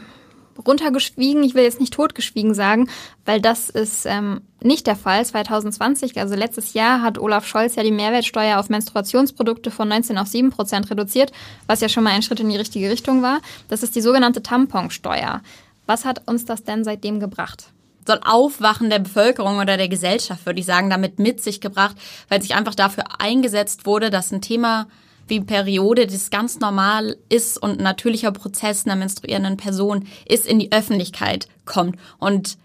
runtergeschwiegen. 0.66 1.44
Ich 1.44 1.56
will 1.56 1.64
jetzt 1.64 1.80
nicht 1.80 1.94
totgeschwiegen 1.94 2.54
sagen, 2.54 2.90
weil 3.26 3.42
das 3.42 3.70
ist 3.70 4.06
ähm, 4.06 4.42
nicht 4.62 4.88
der 4.88 4.96
Fall. 4.96 5.26
2020, 5.26 6.20
also 6.20 6.36
letztes 6.36 6.74
Jahr, 6.74 7.02
hat 7.02 7.18
Olaf 7.18 7.46
Scholz 7.46 7.76
ja 7.76 7.84
die 7.84 7.92
Mehrwertsteuer 7.92 8.60
auf 8.60 8.70
Menstruationsprodukte 8.70 9.72
von 9.72 9.88
19 9.88 10.18
auf 10.18 10.28
7 10.28 10.52
Prozent 10.52 10.90
reduziert, 10.90 11.32
was 11.68 11.82
ja 11.82 11.90
schon 11.90 12.04
mal 12.04 12.12
ein 12.12 12.22
Schritt 12.22 12.40
in 12.40 12.50
die 12.50 12.58
richtige 12.58 12.90
Richtung 12.90 13.22
war. 13.22 13.40
Das 13.68 13.84
ist 13.84 13.96
die 13.96 14.02
sogenannte 14.02 14.44
Tamponsteuer. 14.44 15.42
Was 15.86 16.06
hat 16.06 16.28
uns 16.28 16.46
das 16.46 16.64
denn 16.64 16.84
seitdem 16.84 17.20
gebracht? 17.20 17.68
soll 18.08 18.20
Aufwachen 18.24 18.90
der 18.90 19.00
Bevölkerung 19.00 19.60
oder 19.60 19.78
der 19.78 19.88
Gesellschaft, 19.88 20.46
würde 20.46 20.60
ich 20.60 20.66
sagen, 20.66 20.90
damit 20.90 21.20
mit 21.20 21.42
sich 21.42 21.62
gebracht, 21.62 21.96
weil 22.30 22.42
sich 22.42 22.56
einfach 22.56 22.76
dafür 22.76 23.04
eingesetzt 23.20 23.86
wurde, 23.86 24.10
dass 24.10 24.32
ein 24.32 24.42
Thema 24.42 24.88
wie 25.32 25.40
Periode, 25.40 26.06
das 26.06 26.30
ganz 26.30 26.60
normal 26.60 27.18
ist 27.30 27.58
und 27.58 27.80
ein 27.80 27.84
natürlicher 27.84 28.32
Prozess 28.32 28.86
einer 28.86 28.96
menstruierenden 28.96 29.58
Person 29.58 30.08
ist, 30.28 30.46
in 30.46 30.60
die 30.60 30.72
Öffentlichkeit 30.72 31.48
kommt. 31.66 31.98
Und 32.20 32.58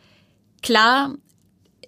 klar 0.63 1.15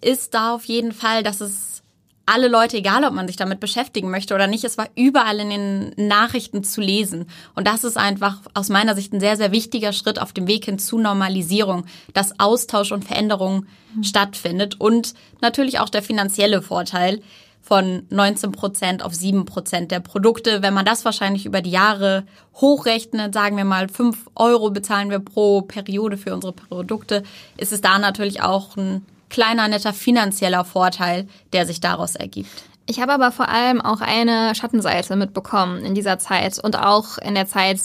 ist 0.01 0.33
da 0.33 0.55
auf 0.55 0.65
jeden 0.65 0.93
Fall, 0.93 1.23
dass 1.23 1.43
es 1.43 1.83
alle 2.29 2.49
Leute, 2.49 2.77
egal 2.77 3.05
ob 3.05 3.15
man 3.15 3.27
sich 3.27 3.37
damit 3.37 3.59
beschäftigen 3.59 4.11
möchte 4.11 4.35
oder 4.35 4.47
nicht, 4.47 4.63
es 4.63 4.77
war 4.77 4.89
überall 4.95 5.41
in 5.41 5.51
den 5.51 6.09
Nachrichten 6.09 6.63
zu 6.63 6.81
lesen. 6.81 7.27
Und 7.55 7.67
das 7.67 7.85
ist 7.85 7.97
einfach 7.97 8.43
aus 8.53 8.69
meiner 8.69 8.95
Sicht 8.95 9.13
ein 9.13 9.21
sehr, 9.21 9.37
sehr 9.37 9.51
wichtiger 9.51 9.93
Schritt 9.93 10.21
auf 10.21 10.33
dem 10.33 10.47
Weg 10.47 10.67
hin 10.67 10.79
zu 10.79 10.99
Normalisierung, 10.99 11.87
dass 12.13 12.39
Austausch 12.39 12.93
und 12.93 13.05
Veränderung 13.05 13.67
mhm. 13.95 14.05
stattfindet 14.05 14.79
und 14.79 15.15
natürlich 15.41 15.81
auch 15.81 15.89
der 15.89 16.03
finanzielle 16.03 16.61
Vorteil 16.61 17.23
von 17.61 18.05
19 18.11 18.53
Prozent 18.53 19.03
auf 19.03 19.15
7 19.15 19.45
Prozent 19.45 19.91
der 19.91 20.01
Produkte. 20.01 20.63
Wenn 20.63 20.75
man 20.75 20.87
das 20.87 21.05
wahrscheinlich 21.05 21.45
über 21.45 21.61
die 21.61 21.71
Jahre 21.71 22.25
hochrechnet, 22.55 23.35
sagen 23.35 23.57
wir 23.57 23.65
mal 23.65 23.89
5 23.89 24.31
Euro 24.35 24.71
bezahlen 24.71 25.11
wir 25.11 25.19
pro 25.19 25.63
Periode 25.63 26.17
für 26.17 26.35
unsere 26.35 26.53
Produkte, 26.53 27.23
ist 27.57 27.73
es 27.73 27.81
da 27.81 27.99
natürlich 27.99 28.43
auch 28.43 28.77
ein 28.77 29.05
kleiner, 29.29 29.69
netter 29.69 29.93
finanzieller 29.93 30.65
Vorteil, 30.65 31.29
der 31.53 31.67
sich 31.67 31.81
daraus 31.81 32.15
ergibt. 32.15 32.65
Ich 32.87 33.01
habe 33.01 33.13
aber 33.13 33.33
vor 33.33 33.51
allem 33.51 33.83
auch 33.83 34.01
eine 34.01 34.55
Schattenseite 34.55 35.15
mitbekommen 35.17 35.85
in 35.85 35.95
dieser 35.95 36.19
Zeit 36.19 36.59
und 36.59 36.79
auch 36.79 37.19
in 37.19 37.35
der 37.35 37.47
Zeit 37.47 37.81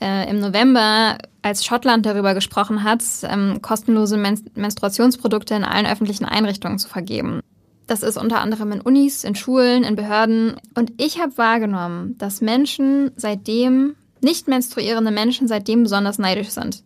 äh, 0.00 0.30
im 0.30 0.40
November, 0.40 1.18
als 1.42 1.64
Schottland 1.64 2.06
darüber 2.06 2.32
gesprochen 2.32 2.82
hat, 2.82 3.02
ähm, 3.24 3.60
kostenlose 3.60 4.16
Men 4.16 4.40
Menstruationsprodukte 4.54 5.54
in 5.54 5.64
allen 5.64 5.86
öffentlichen 5.86 6.24
Einrichtungen 6.24 6.78
zu 6.78 6.88
vergeben. 6.88 7.40
Das 7.86 8.02
ist 8.02 8.16
unter 8.16 8.40
anderem 8.40 8.72
in 8.72 8.80
Unis, 8.80 9.22
in 9.24 9.34
Schulen, 9.34 9.84
in 9.84 9.96
Behörden. 9.96 10.56
Und 10.74 10.92
ich 10.96 11.20
habe 11.20 11.38
wahrgenommen, 11.38 12.18
dass 12.18 12.40
Menschen 12.40 13.12
seitdem, 13.16 13.94
nicht 14.20 14.48
menstruierende 14.48 15.10
Menschen 15.10 15.46
seitdem 15.46 15.84
besonders 15.84 16.18
neidisch 16.18 16.48
sind. 16.48 16.82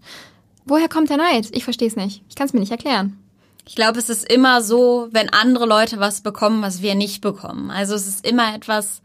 Woher 0.67 0.89
kommt 0.89 1.09
der 1.09 1.17
Neid? 1.17 1.49
Ich 1.53 1.65
verstehe 1.65 1.89
es 1.89 1.97
nicht. 1.97 2.23
Ich 2.29 2.35
kann 2.35 2.47
es 2.47 2.53
mir 2.53 2.61
nicht 2.61 2.73
erklären. 2.73 3.19
Ich 3.67 3.77
glaube, 3.77 3.99
es 3.99 4.11
ist 4.11 4.31
immer 4.31 4.63
so, 4.63 5.09
wenn 5.13 5.33
andere 5.33 5.67
Leute 5.67 6.01
was 6.01 6.23
bekommen, 6.23 6.63
was 6.63 6.83
wir 6.83 6.95
nicht 6.95 7.21
bekommen. 7.21 7.71
Also 7.71 7.95
es 7.95 8.07
ist 8.07 8.27
immer 8.27 8.55
etwas, 8.55 9.01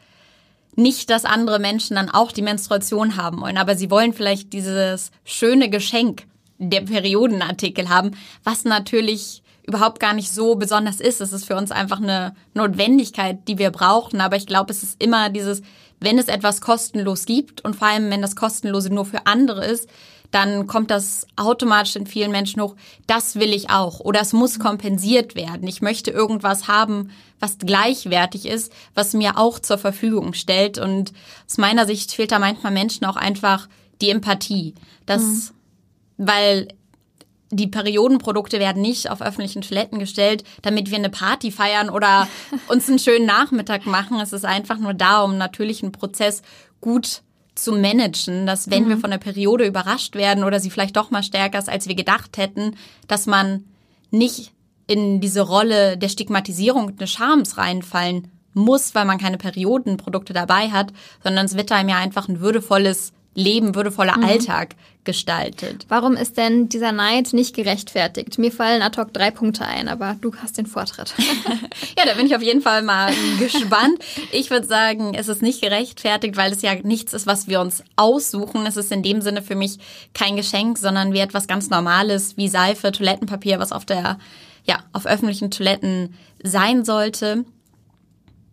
nicht, 0.75 1.09
dass 1.09 1.23
andere 1.23 1.59
Menschen 1.59 1.95
dann 1.95 2.09
auch 2.09 2.31
die 2.31 2.41
Menstruation 2.41 3.15
haben 3.15 3.41
wollen, 3.41 3.57
aber 3.57 3.75
sie 3.75 3.89
wollen 3.89 4.13
vielleicht 4.13 4.53
dieses 4.53 5.11
schöne 5.23 5.69
Geschenk 5.69 6.23
der 6.57 6.81
Periodenartikel 6.81 7.89
haben, 7.89 8.11
was 8.43 8.65
natürlich 8.65 9.43
überhaupt 9.67 9.99
gar 9.99 10.13
nicht 10.13 10.31
so 10.31 10.55
besonders 10.55 10.99
ist. 10.99 11.21
Es 11.21 11.33
ist 11.33 11.45
für 11.45 11.55
uns 11.55 11.71
einfach 11.71 11.97
eine 11.99 12.35
Notwendigkeit, 12.53 13.47
die 13.47 13.57
wir 13.57 13.71
brauchen. 13.71 14.21
Aber 14.21 14.35
ich 14.35 14.45
glaube, 14.45 14.71
es 14.71 14.83
ist 14.83 15.01
immer 15.01 15.29
dieses, 15.29 15.61
wenn 15.99 16.19
es 16.19 16.27
etwas 16.27 16.61
kostenlos 16.61 17.25
gibt 17.25 17.61
und 17.61 17.75
vor 17.75 17.87
allem, 17.87 18.09
wenn 18.11 18.21
das 18.21 18.35
Kostenlose 18.35 18.93
nur 18.93 19.05
für 19.05 19.25
andere 19.25 19.65
ist, 19.65 19.89
dann 20.31 20.67
kommt 20.67 20.91
das 20.91 21.27
automatisch 21.37 21.95
in 21.95 22.07
vielen 22.07 22.31
Menschen 22.31 22.61
hoch, 22.61 22.75
das 23.07 23.35
will 23.35 23.53
ich 23.53 23.69
auch 23.69 24.01
oder 24.01 24.19
es 24.19 24.33
muss 24.33 24.59
kompensiert 24.59 25.35
werden. 25.35 25.67
Ich 25.67 25.81
möchte 25.81 26.11
irgendwas 26.11 26.67
haben, 26.67 27.11
was 27.39 27.57
gleichwertig 27.57 28.45
ist, 28.45 28.73
was 28.93 29.13
mir 29.13 29.37
auch 29.37 29.59
zur 29.59 29.77
Verfügung 29.77 30.33
stellt. 30.33 30.77
Und 30.77 31.13
aus 31.47 31.57
meiner 31.57 31.85
Sicht 31.85 32.11
fehlt 32.11 32.31
da 32.31 32.39
manchmal 32.39 32.73
Menschen 32.73 33.05
auch 33.05 33.15
einfach 33.15 33.69
die 34.01 34.09
Empathie. 34.09 34.73
Das, 35.05 35.21
mhm. 35.21 35.49
weil 36.17 36.67
die 37.51 37.67
Periodenprodukte 37.67 38.59
werden 38.59 38.81
nicht 38.81 39.09
auf 39.09 39.21
öffentlichen 39.21 39.61
Toiletten 39.61 39.99
gestellt, 39.99 40.43
damit 40.61 40.89
wir 40.89 40.97
eine 40.97 41.09
Party 41.09 41.51
feiern 41.51 41.89
oder 41.89 42.27
uns 42.67 42.89
einen 42.89 42.99
schönen 42.99 43.25
Nachmittag 43.25 43.85
machen. 43.85 44.19
Es 44.19 44.33
ist 44.33 44.45
einfach 44.45 44.77
nur 44.77 44.93
da, 44.93 45.21
um 45.21 45.37
natürlich 45.37 45.83
einen 45.83 45.91
Prozess 45.91 46.41
gut 46.81 47.21
zu 47.55 47.71
managen, 47.71 48.45
dass 48.45 48.69
wenn 48.69 48.85
mhm. 48.85 48.89
wir 48.89 48.97
von 48.97 49.11
der 49.11 49.17
Periode 49.17 49.65
überrascht 49.65 50.15
werden 50.15 50.43
oder 50.43 50.59
sie 50.59 50.69
vielleicht 50.69 50.97
doch 50.97 51.09
mal 51.11 51.23
stärker 51.23 51.59
ist, 51.59 51.69
als 51.69 51.87
wir 51.87 51.95
gedacht 51.95 52.37
hätten, 52.37 52.75
dass 53.07 53.27
man 53.27 53.63
nicht 54.11 54.51
in 54.87 55.21
diese 55.21 55.41
Rolle 55.41 55.97
der 55.97 56.09
Stigmatisierung 56.09 56.85
und 56.85 57.01
des 57.01 57.11
Schams 57.11 57.57
reinfallen 57.57 58.27
muss, 58.53 58.95
weil 58.95 59.05
man 59.05 59.17
keine 59.17 59.37
Periodenprodukte 59.37 60.33
dabei 60.33 60.69
hat, 60.69 60.93
sondern 61.23 61.45
es 61.45 61.57
wird 61.57 61.71
einem 61.71 61.89
ja 61.89 61.97
einfach 61.97 62.27
ein 62.27 62.39
würdevolles 62.39 63.13
Leben, 63.35 63.75
würdevoller 63.75 64.17
mhm. 64.17 64.23
Alltag 64.23 64.75
gestaltet. 65.03 65.85
Warum 65.87 66.15
ist 66.15 66.35
denn 66.37 66.67
dieser 66.67 66.91
Neid 66.91 67.31
nicht 67.31 67.55
gerechtfertigt? 67.55 68.39
Mir 68.39 68.51
fallen 68.51 68.81
ad 68.81 68.99
hoc 68.99 69.13
drei 69.13 69.29
Punkte 69.29 69.63
ein, 69.63 69.87
aber 69.87 70.17
du 70.19 70.35
hast 70.41 70.57
den 70.57 70.65
Vortritt. 70.65 71.13
ja, 71.97 72.05
da 72.05 72.15
bin 72.15 72.25
ich 72.25 72.35
auf 72.35 72.41
jeden 72.41 72.61
Fall 72.61 72.81
mal 72.81 73.13
gespannt. 73.39 73.99
Ich 74.31 74.49
würde 74.49 74.65
sagen, 74.65 75.13
es 75.13 75.27
ist 75.27 75.43
nicht 75.43 75.61
gerechtfertigt, 75.61 76.37
weil 76.37 76.51
es 76.51 76.63
ja 76.63 76.73
nichts 76.81 77.13
ist, 77.13 77.27
was 77.27 77.47
wir 77.47 77.61
uns 77.61 77.83
aussuchen. 77.95 78.65
Es 78.65 78.77
ist 78.77 78.91
in 78.91 79.03
dem 79.03 79.21
Sinne 79.21 79.43
für 79.43 79.55
mich 79.55 79.77
kein 80.13 80.35
Geschenk, 80.35 80.79
sondern 80.79 81.13
wie 81.13 81.19
etwas 81.19 81.45
ganz 81.45 81.69
Normales 81.69 82.35
wie 82.37 82.47
Seife, 82.47 82.91
Toilettenpapier, 82.91 83.59
was 83.59 83.71
auf 83.71 83.85
der 83.85 84.17
ja, 84.65 84.79
auf 84.93 85.05
öffentlichen 85.05 85.51
Toiletten 85.51 86.15
sein 86.41 86.83
sollte. 86.83 87.45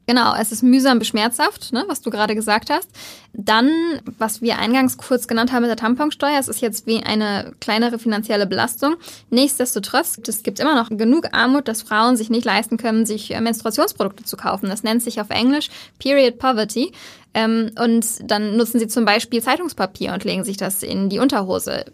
Genau, 0.06 0.35
es 0.35 0.50
ist 0.50 0.62
mühsam 0.62 0.99
beschmerzhaft, 0.99 1.73
ne, 1.73 1.85
was 1.87 2.00
du 2.00 2.11
gerade 2.11 2.35
gesagt 2.35 2.71
hast. 2.71 2.88
Dann, 3.32 3.71
was 4.18 4.42
wir 4.42 4.59
eingangs 4.59 4.97
kurz 4.97 5.28
genannt 5.28 5.52
haben 5.52 5.62
mit 5.62 5.71
der 5.71 5.76
Tamponsteuer, 5.76 6.40
es 6.40 6.49
ist 6.49 6.61
jetzt 6.61 6.87
wie 6.87 7.02
eine 7.02 7.52
kleinere 7.61 8.00
finanzielle 8.00 8.47
Belastung. 8.47 8.97
Nichtsdestotrotz, 9.30 10.18
es 10.26 10.42
gibt 10.42 10.59
immer 10.59 10.75
noch 10.75 10.88
genug 10.90 11.28
Armut, 11.32 11.68
dass 11.68 11.82
Frauen 11.82 12.16
sich 12.16 12.30
nicht 12.30 12.44
leisten 12.44 12.78
können, 12.78 13.06
sich 13.06 13.32
äh, 13.32 13.40
Menstruationsprodukte 13.40 14.25
zu 14.25 14.37
kaufen. 14.37 14.68
Das 14.68 14.82
nennt 14.82 15.02
sich 15.04 15.21
auf 15.21 15.30
Englisch 15.30 15.71
Period 16.00 16.38
Poverty. 16.38 16.92
Ähm, 17.32 17.71
und 17.78 18.04
dann 18.25 18.56
nutzen 18.56 18.80
sie 18.80 18.88
zum 18.88 19.04
Beispiel 19.04 19.40
Zeitungspapier 19.40 20.12
und 20.14 20.25
legen 20.25 20.42
sich 20.42 20.56
das 20.56 20.82
in 20.82 21.11
die 21.11 21.21
Unterhose. 21.21 21.85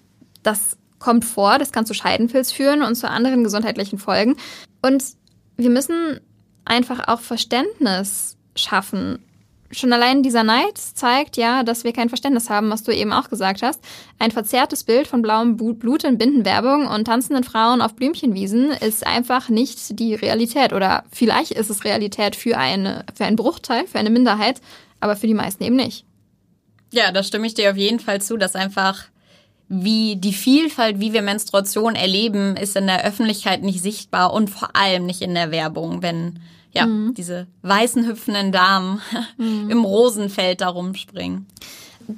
Das 0.43 0.79
kommt 0.99 1.27
vor, 1.27 1.59
das 1.59 1.73
kann 1.73 1.87
zu 1.87 1.95
Scheidenpilz 1.95 2.53
führen 2.53 2.83
und 2.83 2.95
zu 2.95 3.09
anderen 3.09 3.45
gesundheitlichen 3.45 3.99
Folgen. 3.99 4.37
Und 4.83 5.05
wir 5.57 5.71
müssen 5.71 6.21
einfach 6.69 7.09
auch 7.09 7.21
Verständnis 7.21 8.37
schaffen. 8.57 9.19
Schon 9.71 9.93
allein 9.93 10.23
dieser 10.23 10.45
Neid 10.45 10.79
zeigt 10.79 11.37
ja, 11.37 11.63
dass 11.63 11.85
wir 11.85 11.93
kein 11.93 12.09
Verständnis 12.09 12.49
haben, 12.49 12.71
was 12.71 12.85
du 12.85 12.95
eben 12.95 13.13
auch 13.13 13.29
gesagt 13.29 13.63
hast. 13.63 13.81
Ein 14.19 14.31
verzerrtes 14.31 14.83
Bild 14.85 15.07
von 15.07 15.21
blauem 15.21 15.59
Blut 15.59 16.05
in 16.05 16.17
Bindenwerbung 16.17 16.87
und 16.87 17.05
tanzenden 17.05 17.45
Frauen 17.45 17.83
auf 17.83 17.95
Blümchenwiesen 17.95 18.71
ist 18.71 19.07
einfach 19.07 19.51
nicht 19.51 19.99
die 19.99 20.15
Realität. 20.15 20.73
Oder 20.73 21.05
vielleicht 21.13 21.51
ist 21.51 21.69
es 21.69 21.85
Realität 21.85 22.35
für, 22.35 22.57
eine, 22.57 23.05
für 23.15 23.27
einen 23.27 23.37
Bruchteil, 23.37 23.87
für 23.87 23.99
eine 23.99 24.11
Minderheit, 24.11 24.63
aber 25.01 25.17
für 25.17 25.27
die 25.27 25.35
meisten 25.35 25.63
eben 25.63 25.77
nicht. 25.77 26.07
Ja, 26.91 27.13
da 27.13 27.23
stimme 27.23 27.47
ich 27.47 27.53
dir 27.53 27.71
auf 27.71 27.77
jeden 27.77 28.01
Fall 28.01 28.23
zu, 28.23 28.39
dass 28.39 28.57
einfach 28.57 29.05
wie 29.69 30.17
die 30.17 30.33
Vielfalt, 30.33 30.99
wie 30.99 31.13
wir 31.13 31.21
Menstruation 31.21 31.95
erleben, 31.95 32.57
ist 32.57 32.75
in 32.75 32.87
der 32.87 33.05
Öffentlichkeit 33.05 33.63
nicht 33.63 33.83
sichtbar 33.83 34.33
und 34.33 34.49
vor 34.49 34.75
allem 34.75 35.05
nicht 35.05 35.21
in 35.21 35.35
der 35.35 35.51
Werbung, 35.51 36.01
wenn 36.01 36.41
ja, 36.73 36.87
mhm. 36.87 37.15
diese 37.15 37.47
weißen 37.63 38.07
hüpfenden 38.07 38.53
Damen 38.53 39.01
mhm. 39.37 39.71
im 39.71 39.85
Rosenfeld 39.85 40.61
da 40.61 40.69
rumspringen. 40.69 41.47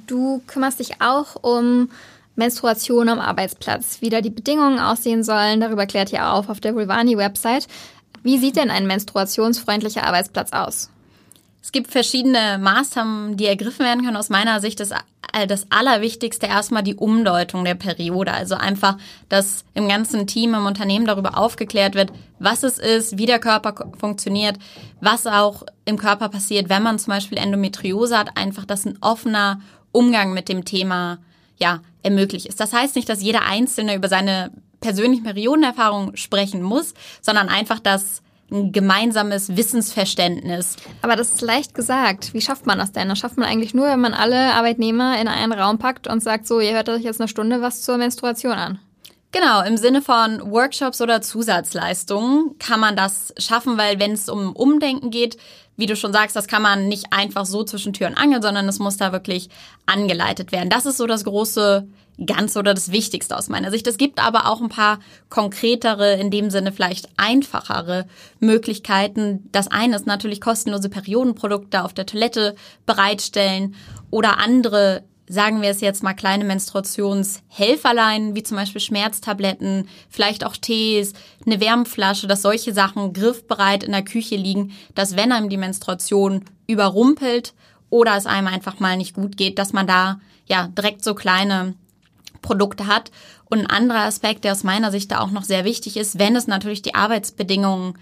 Du 0.07 0.41
kümmerst 0.47 0.79
dich 0.79 1.01
auch 1.01 1.35
um 1.41 1.89
Menstruation 2.35 3.09
am 3.09 3.19
Arbeitsplatz, 3.19 3.97
wie 4.01 4.09
da 4.09 4.21
die 4.21 4.29
Bedingungen 4.29 4.79
aussehen 4.79 5.23
sollen. 5.23 5.59
Darüber 5.59 5.85
klärt 5.85 6.13
ihr 6.13 6.31
auf 6.31 6.49
auf 6.49 6.59
der 6.59 6.75
Vulvani-Website. 6.75 7.67
Wie 8.23 8.37
sieht 8.37 8.55
denn 8.55 8.69
ein 8.69 8.87
menstruationsfreundlicher 8.87 10.03
Arbeitsplatz 10.03 10.53
aus? 10.53 10.90
Es 11.61 11.71
gibt 11.71 11.91
verschiedene 11.91 12.57
Maßnahmen, 12.57 13.37
die 13.37 13.45
ergriffen 13.45 13.85
werden 13.85 14.03
können. 14.03 14.17
Aus 14.17 14.29
meiner 14.29 14.59
Sicht 14.59 14.79
ist 14.79 14.93
das 15.47 15.67
Allerwichtigste 15.69 16.47
erstmal 16.47 16.81
die 16.81 16.95
Umdeutung 16.95 17.63
der 17.63 17.75
Periode. 17.75 18.33
Also 18.33 18.55
einfach, 18.55 18.97
dass 19.29 19.63
im 19.75 19.87
ganzen 19.87 20.25
Team, 20.25 20.55
im 20.55 20.65
Unternehmen 20.65 21.05
darüber 21.05 21.37
aufgeklärt 21.37 21.93
wird, 21.93 22.11
was 22.39 22.63
es 22.63 22.79
ist, 22.79 23.17
wie 23.19 23.27
der 23.27 23.39
Körper 23.39 23.91
funktioniert, 23.99 24.57
was 25.01 25.27
auch 25.27 25.63
im 25.85 25.97
Körper 25.97 26.29
passiert, 26.29 26.69
wenn 26.69 26.83
man 26.83 26.97
zum 26.97 27.13
Beispiel 27.13 27.37
Endometriose 27.37 28.17
hat. 28.17 28.35
Einfach, 28.37 28.65
dass 28.65 28.85
ein 28.85 28.97
offener 29.01 29.61
Umgang 29.91 30.33
mit 30.33 30.49
dem 30.49 30.65
Thema 30.65 31.19
ja, 31.57 31.81
ermöglicht 32.01 32.47
ist. 32.47 32.59
Das 32.59 32.73
heißt 32.73 32.95
nicht, 32.95 33.07
dass 33.07 33.21
jeder 33.21 33.45
Einzelne 33.45 33.95
über 33.95 34.09
seine 34.09 34.51
persönlichen 34.79 35.23
Periodenerfahrungen 35.23 36.17
sprechen 36.17 36.63
muss, 36.63 36.95
sondern 37.21 37.49
einfach, 37.49 37.79
dass 37.79 38.23
ein 38.51 38.71
gemeinsames 38.71 39.55
Wissensverständnis. 39.55 40.75
Aber 41.01 41.15
das 41.15 41.31
ist 41.31 41.41
leicht 41.41 41.73
gesagt. 41.73 42.33
Wie 42.33 42.41
schafft 42.41 42.65
man 42.65 42.77
das 42.77 42.91
denn? 42.91 43.09
Das 43.09 43.19
schafft 43.19 43.37
man 43.37 43.47
eigentlich 43.47 43.73
nur, 43.73 43.87
wenn 43.87 44.01
man 44.01 44.13
alle 44.13 44.53
Arbeitnehmer 44.53 45.19
in 45.19 45.27
einen 45.27 45.53
Raum 45.53 45.77
packt 45.77 46.07
und 46.07 46.21
sagt, 46.21 46.47
so, 46.47 46.59
ihr 46.59 46.73
hört 46.73 46.89
euch 46.89 47.03
jetzt 47.03 47.21
eine 47.21 47.27
Stunde 47.27 47.61
was 47.61 47.81
zur 47.81 47.97
Menstruation 47.97 48.53
an. 48.53 48.79
Genau, 49.33 49.63
im 49.63 49.77
Sinne 49.77 50.01
von 50.01 50.51
Workshops 50.51 50.99
oder 50.99 51.21
Zusatzleistungen 51.21 52.57
kann 52.59 52.81
man 52.81 52.97
das 52.97 53.33
schaffen, 53.37 53.77
weil 53.77 53.97
wenn 53.97 54.11
es 54.11 54.27
um 54.27 54.53
Umdenken 54.53 55.09
geht, 55.09 55.37
wie 55.77 55.85
du 55.85 55.95
schon 55.95 56.13
sagst, 56.13 56.35
das 56.35 56.47
kann 56.47 56.61
man 56.61 56.87
nicht 56.87 57.07
einfach 57.11 57.45
so 57.45 57.63
zwischen 57.63 57.93
Tür 57.93 58.07
und 58.07 58.17
Angel, 58.17 58.41
sondern 58.41 58.67
es 58.67 58.79
muss 58.79 58.97
da 58.97 59.11
wirklich 59.11 59.49
angeleitet 59.85 60.51
werden. 60.51 60.69
Das 60.69 60.85
ist 60.85 60.97
so 60.97 61.07
das 61.07 61.23
große 61.23 61.87
Ganze 62.25 62.59
oder 62.59 62.73
das 62.73 62.91
Wichtigste 62.91 63.35
aus 63.35 63.49
meiner 63.49 63.71
Sicht. 63.71 63.87
Es 63.87 63.97
gibt 63.97 64.19
aber 64.19 64.47
auch 64.47 64.61
ein 64.61 64.69
paar 64.69 64.99
konkretere, 65.29 66.13
in 66.15 66.29
dem 66.29 66.49
Sinne 66.49 66.71
vielleicht 66.71 67.09
einfachere 67.17 68.05
Möglichkeiten. 68.39 69.49
Das 69.51 69.69
eine 69.69 69.95
ist 69.95 70.07
natürlich 70.07 70.41
kostenlose 70.41 70.89
Periodenprodukte 70.89 71.83
auf 71.83 71.93
der 71.93 72.05
Toilette 72.05 72.55
bereitstellen 72.85 73.75
oder 74.11 74.37
andere 74.39 75.03
sagen 75.31 75.61
wir 75.61 75.69
es 75.69 75.79
jetzt 75.79 76.03
mal, 76.03 76.13
kleine 76.13 76.43
Menstruationshelferlein, 76.43 78.35
wie 78.35 78.43
zum 78.43 78.57
Beispiel 78.57 78.81
Schmerztabletten, 78.81 79.87
vielleicht 80.09 80.45
auch 80.45 80.57
Tees, 80.57 81.13
eine 81.45 81.61
Wärmflasche, 81.61 82.27
dass 82.27 82.41
solche 82.41 82.73
Sachen 82.73 83.13
griffbereit 83.13 83.85
in 83.85 83.93
der 83.93 84.03
Küche 84.03 84.35
liegen, 84.35 84.73
dass 84.93 85.15
wenn 85.15 85.31
einem 85.31 85.47
die 85.47 85.55
Menstruation 85.55 86.43
überrumpelt 86.67 87.53
oder 87.89 88.17
es 88.17 88.25
einem 88.25 88.47
einfach 88.47 88.81
mal 88.81 88.97
nicht 88.97 89.15
gut 89.15 89.37
geht, 89.37 89.57
dass 89.57 89.71
man 89.71 89.87
da 89.87 90.19
ja 90.47 90.67
direkt 90.67 91.01
so 91.01 91.15
kleine 91.15 91.75
Produkte 92.41 92.87
hat. 92.87 93.09
Und 93.45 93.59
ein 93.59 93.67
anderer 93.67 94.01
Aspekt, 94.01 94.43
der 94.43 94.51
aus 94.51 94.63
meiner 94.63 94.91
Sicht 94.91 95.11
da 95.11 95.21
auch 95.21 95.31
noch 95.31 95.43
sehr 95.43 95.63
wichtig 95.63 95.95
ist, 95.95 96.19
wenn 96.19 96.35
es 96.35 96.47
natürlich 96.47 96.81
die 96.81 96.95
Arbeitsbedingungen 96.95 97.97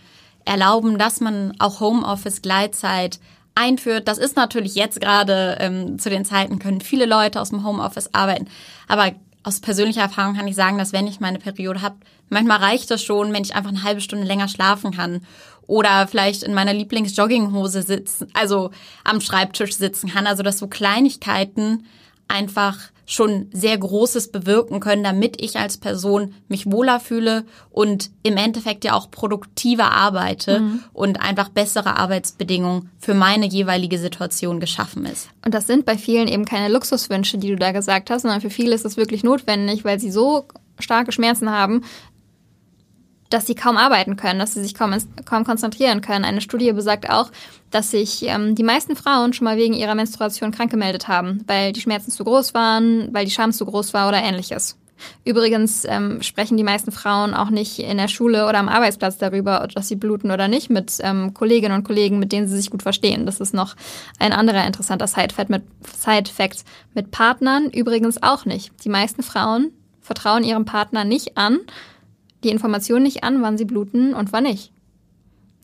erlauben, 0.46 0.98
dass 0.98 1.22
man 1.22 1.54
auch 1.60 1.80
Homeoffice, 1.80 2.42
Gleitzeit, 2.42 3.20
einführt. 3.60 4.08
Das 4.08 4.18
ist 4.18 4.36
natürlich 4.38 4.76
jetzt 4.76 5.02
gerade 5.02 5.58
ähm, 5.60 6.00
zu 6.00 6.10
den 6.10 6.26
Zeiten 6.26 6.60
können 6.60 6.82
viele 6.82 7.06
Leute 7.06 7.42
aus 7.42 7.50
dem 7.50 7.66
Homeoffice 7.66 8.14
arbeiten. 8.14 8.48
Aber 8.88 9.12
aus 9.44 9.60
persönlicher 9.60 10.02
Erfahrung 10.02 10.36
kann 10.36 10.48
ich 10.48 10.56
sagen, 10.56 10.78
dass 10.78 10.94
wenn 10.94 11.08
ich 11.08 11.20
meine 11.20 11.40
Periode 11.40 11.82
habe, 11.82 11.98
manchmal 12.30 12.60
reicht 12.60 12.90
das 12.90 13.04
schon, 13.04 13.34
wenn 13.34 13.44
ich 13.44 13.56
einfach 13.56 13.70
eine 13.70 13.84
halbe 13.84 14.02
Stunde 14.02 14.26
länger 14.26 14.48
schlafen 14.48 14.92
kann 14.92 15.22
oder 15.68 16.08
vielleicht 16.08 16.44
in 16.44 16.54
meiner 16.54 16.74
Lieblingsjogginghose 16.74 17.84
sitzen, 17.84 18.28
also 18.34 18.72
am 19.04 19.22
Schreibtisch 19.22 19.76
sitzen 19.76 20.10
kann. 20.10 20.26
Also 20.26 20.42
dass 20.42 20.58
so 20.58 20.68
Kleinigkeiten 20.68 21.86
einfach 22.28 22.78
schon 23.10 23.48
sehr 23.52 23.76
Großes 23.76 24.32
bewirken 24.32 24.80
können, 24.80 25.04
damit 25.04 25.42
ich 25.42 25.58
als 25.58 25.78
Person 25.78 26.36
mich 26.48 26.72
wohler 26.72 27.00
fühle 27.00 27.44
und 27.72 28.12
im 28.22 28.38
Endeffekt 28.38 28.86
ja 28.86 28.94
auch 28.94 29.10
produktiver 29.10 29.92
arbeite 29.92 30.60
mhm. 30.60 30.84
und 30.94 31.20
einfach 31.20 31.50
bessere 31.50 31.98
Arbeitsbedingungen 31.98 32.92
für 33.00 33.16
meine 33.16 33.48
jeweilige 33.48 33.98
Situation 33.98 34.60
geschaffen 34.60 35.08
ist. 35.08 35.28
Und 35.44 35.56
das 35.56 35.66
sind 35.66 35.86
bei 35.86 35.98
vielen 35.98 36.28
eben 36.28 36.46
keine 36.46 36.72
Luxuswünsche, 36.72 37.40
die 37.40 37.50
du 37.50 37.56
da 37.56 37.72
gesagt 37.72 38.12
hast, 38.12 38.22
sondern 38.22 38.42
für 38.42 38.52
viele 38.52 38.76
ist 38.76 38.86
das 38.86 38.96
wirklich 38.96 39.24
notwendig, 39.24 39.84
weil 39.84 40.00
sie 40.00 40.12
so 40.12 40.46
starke 40.78 41.12
Schmerzen 41.12 41.50
haben, 41.50 41.82
dass 43.30 43.46
sie 43.46 43.56
kaum 43.56 43.78
arbeiten 43.78 44.16
können, 44.16 44.40
dass 44.40 44.54
sie 44.54 44.62
sich 44.62 44.74
kaum, 44.74 44.96
kaum 45.26 45.44
konzentrieren 45.44 46.02
können. 46.02 46.26
Eine 46.26 46.42
Studie 46.42 46.72
besagt 46.74 47.10
auch, 47.10 47.32
dass 47.72 47.92
sich 47.92 48.24
ähm, 48.24 48.56
die 48.56 48.64
meisten 48.64 48.96
Frauen 48.96 49.34
schon 49.34 49.46
mal 49.46 49.58
wegen 49.58 49.74
ihrer 49.74 49.96
Menstruation 49.96 50.52
krank 50.52 50.72
gemeldet 50.72 51.08
haben, 51.08 51.44
weil 51.48 51.72
die 51.72 51.82
Schmerzen 51.82 52.12
zu 52.12 52.24
groß 52.24 52.54
waren, 52.54 53.14
weil 53.14 53.26
die 53.26 53.32
Scham 53.32 53.52
zu 53.52 53.66
groß 53.66 53.94
war 53.94 54.08
oder 54.08 54.22
ähnliches. 54.22 54.78
Übrigens 55.24 55.86
ähm, 55.86 56.22
sprechen 56.22 56.58
die 56.58 56.64
meisten 56.64 56.92
Frauen 56.92 57.34
auch 57.34 57.50
nicht 57.50 57.80
in 57.80 57.98
der 57.98 58.08
Schule 58.08 58.48
oder 58.48 58.60
am 58.60 58.70
Arbeitsplatz 58.70 59.18
darüber, 59.18 59.68
dass 59.74 59.88
sie 59.88 59.96
bluten 59.96 60.32
oder 60.32 60.48
nicht, 60.48 60.70
mit 60.70 60.98
ähm, 61.02 61.34
Kolleginnen 61.34 61.76
und 61.76 61.84
Kollegen, 61.84 62.20
mit 62.20 62.32
denen 62.32 62.48
sie 62.48 62.58
sich 62.58 62.70
gut 62.70 62.84
verstehen. 62.84 63.26
Das 63.26 63.40
ist 63.40 63.54
noch 63.54 63.76
ein 64.20 64.34
anderer 64.34 64.66
interessanter 64.66 65.08
Side-Fact 65.08 65.50
mit, 65.50 65.64
Side 65.98 66.30
mit 66.94 67.12
Partnern. 67.12 67.70
Übrigens 67.70 68.22
auch 68.22 68.46
nicht. 68.46 68.72
Die 68.84 68.90
meisten 68.90 69.24
Frauen 69.24 69.72
vertrauen 70.02 70.44
ihrem 70.44 70.66
Partner 70.66 71.04
nicht 71.04 71.38
an, 71.38 71.60
die 72.44 72.50
Information 72.50 73.04
nicht 73.04 73.24
an, 73.24 73.42
wann 73.42 73.58
sie 73.58 73.66
bluten 73.66 74.14
und 74.14 74.32
wann 74.32 74.44
nicht. 74.44 74.72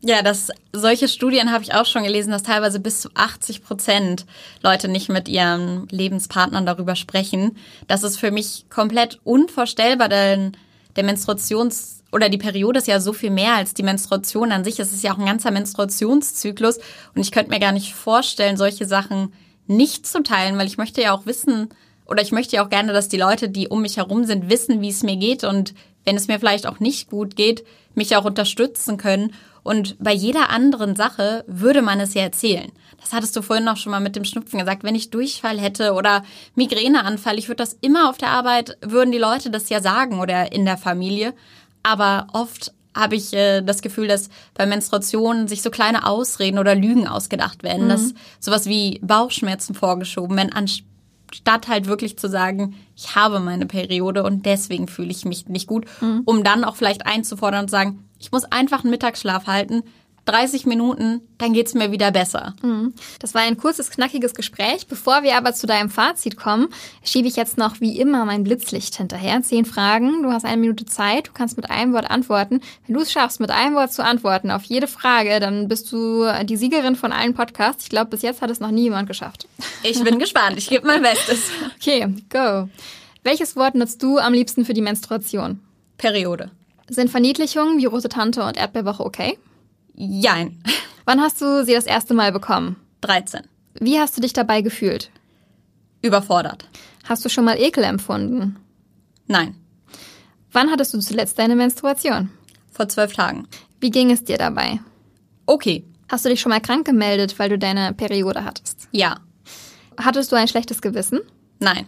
Ja, 0.08 0.22
das, 0.22 0.51
solche 0.72 1.08
Studien 1.08 1.51
habe 1.51 1.63
ich 1.63 1.74
auch 1.74 1.88
schon 1.88 2.03
gelesen, 2.03 2.29
dass 2.29 2.44
teilweise 2.44 2.79
bis 2.79 3.01
zu 3.01 3.10
80 3.15 3.63
Prozent 3.63 4.25
Leute 4.62 4.88
nicht 4.88 5.10
mit 5.10 5.27
ihren 5.27 5.88
Lebenspartnern 5.89 6.66
darüber 6.66 6.96
sprechen. 6.96 7.57
Das 7.88 8.03
ist 8.03 8.18
für 8.18 8.29
mich 8.29 8.66
komplett 8.70 9.20
unvorstellbar, 9.24 10.09
denn 10.09 10.51
der 10.96 11.05
Menstruations- 11.05 12.03
oder 12.11 12.29
die 12.29 12.38
Periode 12.38 12.77
ist 12.77 12.88
ja 12.88 13.00
so 13.00 13.14
viel 13.14 13.31
mehr 13.31 13.55
als 13.55 13.74
die 13.74 13.83
Menstruation 13.83 14.51
an 14.51 14.64
sich. 14.64 14.79
Es 14.79 14.94
ist 14.94 15.03
ja 15.03 15.11
auch 15.11 15.18
ein 15.18 15.25
ganzer 15.25 15.50
Menstruationszyklus 15.50 16.77
und 17.16 17.22
ich 17.22 17.31
könnte 17.31 17.50
mir 17.50 17.59
gar 17.59 17.72
nicht 17.72 17.96
vorstellen, 17.96 18.57
solche 18.57 18.85
Sachen 18.85 19.33
nicht 19.66 20.05
zu 20.05 20.22
teilen, 20.22 20.57
weil 20.57 20.68
ich 20.68 20.77
möchte 20.77 21.01
ja 21.01 21.14
auch 21.14 21.25
wissen, 21.25 21.70
oder 22.05 22.22
ich 22.22 22.31
möchte 22.31 22.57
ja 22.57 22.64
auch 22.64 22.70
gerne, 22.70 22.94
dass 22.94 23.09
die 23.09 23.18
Leute, 23.18 23.50
die 23.50 23.70
um 23.70 23.81
mich 23.81 23.98
herum 23.98 24.25
sind, 24.25 24.50
wissen, 24.50 24.81
wie 24.81 24.90
es 24.90 25.01
mir 25.01 25.16
geht 25.16 25.44
und 25.44 25.74
wenn 26.05 26.15
es 26.15 26.27
mir 26.27 26.39
vielleicht 26.39 26.68
auch 26.68 26.79
nicht 26.79 27.09
gut 27.09 27.35
geht, 27.35 27.65
mich 27.94 28.15
auch 28.15 28.25
unterstützen 28.25 28.98
können. 28.98 29.33
Und 29.63 29.96
bei 30.00 30.13
jeder 30.13 30.51
anderen 30.51 30.96
Sache 30.96 31.44
würde 31.48 31.81
man 31.81 32.00
es 32.00 32.13
ja 32.13 32.22
erzählen. 32.22 32.72
Das 33.01 33.13
hattest 33.13 33.35
du 33.35 33.41
vorhin 33.41 33.68
auch 33.68 33.77
schon 33.77 33.91
mal 33.91 34.00
mit 34.00 34.15
dem 34.15 34.25
Schnupfen 34.25 34.59
gesagt. 34.59 34.83
Wenn 34.83 34.96
ich 34.96 35.09
Durchfall 35.09 35.59
hätte 35.59 35.94
oder 35.94 36.24
Migräneanfall, 36.55 37.37
ich 37.37 37.48
würde 37.48 37.63
das 37.63 37.77
immer 37.81 38.09
auf 38.09 38.18
der 38.18 38.29
Arbeit, 38.29 38.77
würden 38.81 39.11
die 39.11 39.18
Leute 39.18 39.50
das 39.50 39.70
ja 39.70 39.81
sagen 39.81 40.20
oder 40.20 40.51
in 40.51 40.65
der 40.65 40.77
Familie. 40.77 41.33
Aber 41.83 42.27
oft 42.33 42.74
habe 42.96 43.15
ich 43.15 43.33
äh, 43.33 43.61
das 43.61 43.81
Gefühl, 43.81 44.07
dass 44.07 44.29
bei 44.53 44.65
Menstruationen 44.65 45.48
sich 45.48 45.61
so 45.61 45.70
kleine 45.70 46.07
Ausreden 46.07 46.59
oder 46.59 46.75
Lügen 46.75 47.07
ausgedacht 47.07 47.63
werden, 47.63 47.85
mhm. 47.85 47.89
dass 47.89 48.13
sowas 48.39 48.65
wie 48.68 49.00
Bauchschmerzen 49.03 49.75
vorgeschoben 49.75 50.37
werden, 50.37 50.53
statt 51.36 51.68
halt 51.68 51.88
wirklich 51.88 52.18
zu 52.18 52.30
sagen, 52.30 52.76
ich 52.96 53.16
habe 53.16 53.40
meine 53.40 53.66
Periode 53.66 54.24
und 54.24 54.46
deswegen 54.46 54.88
fühle 54.88 55.12
ich 55.12 55.26
mich 55.26 55.48
nicht 55.48 55.68
gut, 55.68 55.86
mhm. 56.02 56.22
um 56.26 56.44
dann 56.44 56.64
auch 56.64 56.76
vielleicht 56.76 57.06
einzufordern 57.06 57.62
und 57.62 57.70
zu 57.70 57.74
sagen, 57.74 58.06
ich 58.20 58.32
muss 58.32 58.46
einfach 58.46 58.84
einen 58.84 58.92
Mittagsschlaf 58.92 59.48
halten, 59.48 59.84
30 60.25 60.66
Minuten, 60.66 61.22
dann 61.38 61.53
geht's 61.53 61.75
mir 61.75 61.92
wieder 61.92 62.11
besser. 62.11 62.55
Mhm. 62.61 62.94
Das 63.20 63.33
war 63.33 63.42
ein 63.42 63.57
kurzes, 63.57 63.92
knackiges 63.92 64.33
Gespräch. 64.33 64.88
Bevor 64.88 65.24
wir 65.24 65.38
aber 65.38 65.53
zu 65.53 65.68
deinem 65.68 65.90
Fazit 65.90 66.35
kommen, 66.35 66.68
schiebe 67.03 67.27
ich 67.27 67.35
jetzt 67.35 67.57
noch 67.57 67.79
wie 67.79 68.00
immer 68.00 68.25
mein 68.25 68.44
Blitzlicht 68.44 68.96
hinterher. 68.96 69.42
Zehn 69.44 69.66
Fragen, 69.66 70.24
du 70.24 70.31
hast 70.31 70.46
eine 70.46 70.57
Minute 70.57 70.85
Zeit, 70.85 71.27
du 71.27 71.31
kannst 71.33 71.57
mit 71.57 71.70
einem 71.70 71.94
Wort 71.94 72.09
antworten. 72.09 72.61
Wenn 72.85 72.96
du 72.96 73.01
es 73.01 73.11
schaffst, 73.11 73.40
mit 73.40 73.51
einem 73.51 73.75
Wort 73.75 73.94
zu 73.94 74.03
antworten 74.03 74.50
auf 74.50 74.64
jede 74.64 74.88
Frage, 74.88 75.40
dann 75.40 75.68
bist 75.68 75.92
du 75.92 76.25
die 76.44 76.57
Siegerin 76.57 76.96
von 76.96 77.11
allen 77.11 77.35
Podcasts. 77.35 77.83
Ich 77.83 77.90
glaube, 77.90 78.09
bis 78.09 78.24
jetzt 78.24 78.42
hat 78.42 78.50
es 78.50 78.59
noch 78.59 78.72
nie 78.72 78.83
jemand 78.83 79.07
geschafft. 79.07 79.48
Ich 79.83 80.03
bin 80.03 80.18
gespannt, 80.18 80.57
ich 80.57 80.70
gebe 80.70 80.88
mein 80.88 81.01
Bestes. 81.01 81.51
Okay, 81.79 82.07
go. 82.29 82.68
Welches 83.24 83.55
Wort 83.55 83.75
nutzt 83.75 84.01
du 84.01 84.18
am 84.18 84.33
liebsten 84.33 84.66
für 84.66 84.74
die 84.74 84.81
Menstruation? 84.81 85.59
Periode. 85.98 86.50
Sind 86.90 87.09
Verniedlichungen 87.09 87.77
wie 87.77 87.85
Rote 87.85 88.09
Tante 88.09 88.44
und 88.44 88.57
Erdbeerwoche 88.57 89.03
okay? 89.03 89.38
Jein. 89.96 90.62
Wann 91.05 91.22
hast 91.22 91.42
du 91.42 91.64
sie 91.64 91.74
das 91.74 91.86
erste 91.86 92.14
Mal 92.14 92.31
bekommen? 92.31 92.75
13. 93.01 93.42
Wie 93.79 94.00
hast 94.00 94.18
du 94.18 94.22
dich 94.22 94.34
dabei 94.34 94.62
gefühlt? 94.62 95.10
Überfordert. 96.01 96.68
Hast 97.03 97.24
du 97.24 97.29
schon 97.29 97.46
mal 97.46 97.60
Ekel 97.60 97.84
empfunden? 97.84 98.58
Nein. 99.27 99.55
Wann 100.51 100.72
hattest 100.72 100.94
du 100.94 101.00
zuletzt 101.00 101.38
deine 101.40 101.55
Menstruation? 101.55 102.29
Vor 102.72 102.90
zwölf 102.90 103.14
Tagen. 103.14 103.48
Wie 103.79 103.92
ging 103.92 104.12
es 104.12 104.24
dir 104.24 104.38
dabei? 104.38 104.79
Okay. 105.46 105.86
Hast 106.10 106.25
du 106.25 106.29
dich 106.29 106.42
schon 106.42 106.51
mal 106.51 106.62
krank 106.62 106.86
gemeldet, 106.86 107.38
weil 107.40 107.50
du 107.50 107.58
deine 107.58 107.94
Periode 107.94 108.44
hattest? 108.44 108.88
Ja. 108.92 109.18
Hattest 109.98 110.31
du 110.31 110.36
ein 110.36 110.48
schlechtes 110.48 110.81
Gewissen? 110.81 111.20
Nein. 111.60 111.88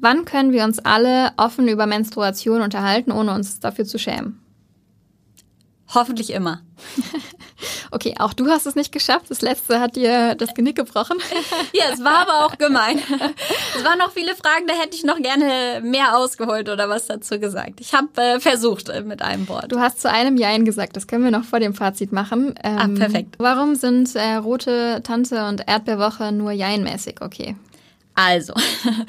Wann 0.00 0.24
können 0.24 0.52
wir 0.52 0.64
uns 0.64 0.78
alle 0.78 1.32
offen 1.36 1.68
über 1.68 1.86
Menstruation 1.86 2.62
unterhalten, 2.62 3.12
ohne 3.12 3.34
uns 3.34 3.60
dafür 3.60 3.84
zu 3.84 3.98
schämen? 3.98 4.41
Hoffentlich 5.94 6.30
immer. 6.32 6.62
okay, 7.90 8.14
auch 8.18 8.32
du 8.32 8.48
hast 8.48 8.66
es 8.66 8.74
nicht 8.74 8.92
geschafft. 8.92 9.26
Das 9.28 9.42
letzte 9.42 9.78
hat 9.80 9.96
dir 9.96 10.34
das 10.34 10.54
Genick 10.54 10.76
gebrochen. 10.76 11.18
ja, 11.72 11.84
es 11.92 12.02
war 12.02 12.26
aber 12.26 12.46
auch 12.46 12.56
gemein. 12.58 12.98
Es 13.76 13.84
waren 13.84 13.98
noch 13.98 14.12
viele 14.12 14.34
Fragen, 14.34 14.66
da 14.66 14.74
hätte 14.74 14.96
ich 14.96 15.04
noch 15.04 15.18
gerne 15.18 15.80
mehr 15.82 16.16
ausgeholt 16.16 16.68
oder 16.68 16.88
was 16.88 17.06
dazu 17.06 17.38
gesagt. 17.38 17.80
Ich 17.80 17.92
habe 17.92 18.08
äh, 18.16 18.40
versucht 18.40 18.88
äh, 18.88 19.02
mit 19.02 19.22
einem 19.22 19.48
Wort. 19.48 19.70
Du 19.70 19.80
hast 19.80 20.00
zu 20.00 20.10
einem 20.10 20.36
Jein 20.36 20.64
gesagt, 20.64 20.96
das 20.96 21.06
können 21.06 21.24
wir 21.24 21.30
noch 21.30 21.44
vor 21.44 21.60
dem 21.60 21.74
Fazit 21.74 22.12
machen. 22.12 22.54
Ähm, 22.62 22.78
ah, 22.78 22.88
perfekt. 22.88 23.34
Warum 23.38 23.74
sind 23.74 24.14
äh, 24.16 24.34
Rote 24.34 25.02
Tante 25.04 25.46
und 25.46 25.68
Erdbeerwoche 25.68 26.32
nur 26.32 26.52
Jein-mäßig 26.52 27.20
okay? 27.20 27.56
Also, 28.14 28.54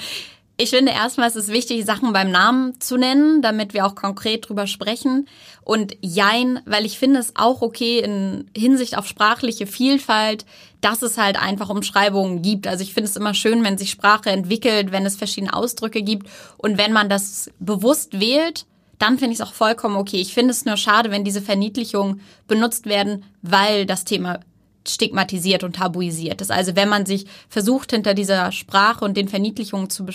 ich 0.57 0.69
finde 0.69 0.91
erstmal 0.91 1.27
ist 1.27 1.35
es 1.35 1.49
wichtig, 1.49 1.85
Sachen 1.85 2.13
beim 2.13 2.31
Namen 2.31 2.79
zu 2.79 2.97
nennen, 2.97 3.41
damit 3.41 3.73
wir 3.73 3.85
auch 3.85 3.95
konkret 3.95 4.47
drüber 4.47 4.67
sprechen. 4.67 5.27
Und 5.63 5.95
Jein, 6.01 6.59
weil 6.65 6.85
ich 6.85 6.99
finde 6.99 7.19
es 7.19 7.35
auch 7.35 7.61
okay 7.61 7.99
in 7.99 8.49
Hinsicht 8.55 8.97
auf 8.97 9.07
sprachliche 9.07 9.65
Vielfalt, 9.67 10.45
dass 10.81 11.01
es 11.01 11.17
halt 11.17 11.41
einfach 11.41 11.69
Umschreibungen 11.69 12.41
gibt. 12.41 12.67
Also 12.67 12.83
ich 12.83 12.93
finde 12.93 13.09
es 13.09 13.15
immer 13.15 13.33
schön, 13.33 13.63
wenn 13.63 13.77
sich 13.77 13.91
Sprache 13.91 14.29
entwickelt, 14.29 14.91
wenn 14.91 15.05
es 15.05 15.15
verschiedene 15.15 15.53
Ausdrücke 15.53 16.01
gibt. 16.01 16.27
Und 16.57 16.77
wenn 16.77 16.91
man 16.91 17.09
das 17.09 17.49
bewusst 17.59 18.19
wählt, 18.19 18.65
dann 18.99 19.17
finde 19.17 19.33
ich 19.33 19.39
es 19.39 19.47
auch 19.47 19.53
vollkommen 19.53 19.95
okay. 19.95 20.19
Ich 20.19 20.33
finde 20.33 20.51
es 20.51 20.65
nur 20.65 20.77
schade, 20.77 21.11
wenn 21.11 21.23
diese 21.23 21.41
Verniedlichungen 21.41 22.21
benutzt 22.47 22.85
werden, 22.85 23.25
weil 23.41 23.85
das 23.85 24.03
Thema 24.03 24.39
stigmatisiert 24.85 25.63
und 25.63 25.77
tabuisiert 25.77 26.41
ist. 26.41 26.51
Also 26.51 26.75
wenn 26.75 26.89
man 26.89 27.05
sich 27.05 27.25
versucht, 27.47 27.91
hinter 27.91 28.13
dieser 28.13 28.51
Sprache 28.51 29.05
und 29.05 29.15
den 29.15 29.29
Verniedlichungen 29.29 29.89
zu 29.89 30.05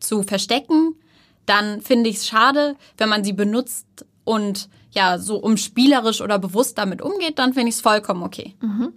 zu 0.00 0.22
verstecken, 0.22 0.94
dann 1.46 1.80
finde 1.80 2.10
ich 2.10 2.16
es 2.16 2.26
schade, 2.26 2.76
wenn 2.96 3.08
man 3.08 3.24
sie 3.24 3.32
benutzt 3.32 3.86
und 4.24 4.68
ja, 4.90 5.18
so 5.18 5.36
umspielerisch 5.36 6.20
oder 6.20 6.38
bewusst 6.38 6.78
damit 6.78 7.02
umgeht, 7.02 7.38
dann 7.38 7.54
finde 7.54 7.68
ich 7.68 7.76
es 7.76 7.80
vollkommen 7.80 8.22
okay. 8.22 8.54
Mhm. 8.60 8.92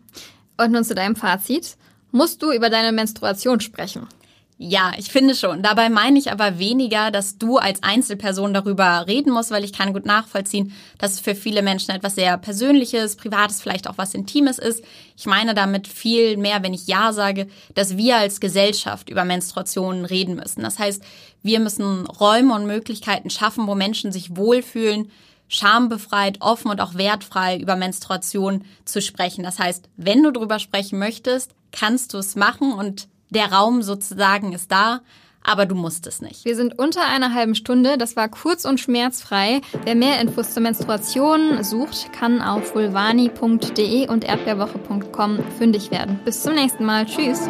Und 0.58 0.72
nun 0.72 0.84
zu 0.84 0.96
deinem 0.96 1.16
Fazit. 1.16 1.78
Musst 2.12 2.42
du 2.44 2.52
über 2.52 2.70
deine 2.70 2.92
Menstruation 2.92 3.62
sprechen? 3.62 4.08
Ja, 4.64 4.92
ich 4.96 5.08
finde 5.08 5.34
schon. 5.34 5.64
Dabei 5.64 5.90
meine 5.90 6.20
ich 6.20 6.32
aber 6.32 6.60
weniger, 6.60 7.10
dass 7.10 7.40
du 7.40 7.58
als 7.58 7.82
Einzelperson 7.82 8.54
darüber 8.54 9.08
reden 9.08 9.34
musst, 9.34 9.50
weil 9.50 9.64
ich 9.64 9.74
kann 9.74 9.92
gut 9.92 10.06
nachvollziehen, 10.06 10.72
dass 11.00 11.14
es 11.14 11.20
für 11.20 11.34
viele 11.34 11.64
Menschen 11.64 11.90
etwas 11.90 12.14
sehr 12.14 12.38
Persönliches, 12.38 13.16
Privates, 13.16 13.60
vielleicht 13.60 13.90
auch 13.90 13.98
was 13.98 14.14
Intimes 14.14 14.60
ist. 14.60 14.84
Ich 15.18 15.26
meine 15.26 15.56
damit 15.56 15.88
viel 15.88 16.38
mehr, 16.38 16.62
wenn 16.62 16.76
ich 16.76 16.86
Ja 16.86 17.12
sage, 17.12 17.48
dass 17.74 17.98
wir 17.98 18.18
als 18.18 18.40
Gesellschaft 18.40 19.10
über 19.10 19.26
Menstruationen 19.26 20.06
reden 20.06 20.36
müssen. 20.36 20.62
Das 20.62 20.78
heißt, 20.78 21.02
wir 21.42 21.60
müssen 21.60 22.06
Räume 22.06 22.54
und 22.54 22.68
Möglichkeiten 22.68 23.32
schaffen, 23.32 23.66
wo 23.66 23.74
Menschen 23.74 24.12
sich 24.12 24.38
wohlfühlen, 24.38 25.10
schambefreit, 25.52 26.38
offen 26.40 26.72
und 26.72 26.82
auch 26.82 26.96
wertfrei 26.96 27.58
über 27.58 27.76
Menstruation 27.76 28.64
zu 28.86 29.02
sprechen. 29.02 29.44
Das 29.44 29.60
heißt, 29.60 29.90
wenn 29.98 30.24
du 30.24 30.32
darüber 30.32 30.60
sprechen 30.60 30.98
möchtest, 30.98 31.52
kannst 31.72 32.14
du 32.14 32.18
es 32.18 32.36
machen 32.36 32.72
und 32.72 33.08
der 33.30 33.52
Raum 33.52 33.82
sozusagen 33.82 34.54
ist 34.54 34.72
da, 34.72 35.02
aber 35.44 35.66
du 35.66 35.76
musst 35.76 36.08
es 36.08 36.22
nicht. 36.22 36.46
Wir 36.46 36.56
sind 36.56 36.78
unter 36.78 37.06
einer 37.06 37.34
halben 37.34 37.56
Stunde. 37.56 37.98
Das 37.98 38.16
war 38.16 38.30
kurz 38.30 38.64
und 38.66 38.80
schmerzfrei. 38.80 39.62
Wer 39.84 39.96
mehr 39.96 40.22
Infos 40.22 40.54
zur 40.54 40.64
Menstruation 40.64 41.64
sucht, 41.64 42.14
kann 42.14 42.42
auf 42.42 42.76
vulvani.de 42.76 44.08
und 44.08 44.24
erdbeerwoche.com 44.24 45.40
fündig 45.58 45.92
werden. 45.92 46.20
Bis 46.24 46.44
zum 46.44 46.56
nächsten 46.56 46.86
Mal. 46.86 47.06
Tschüss. 47.06 47.48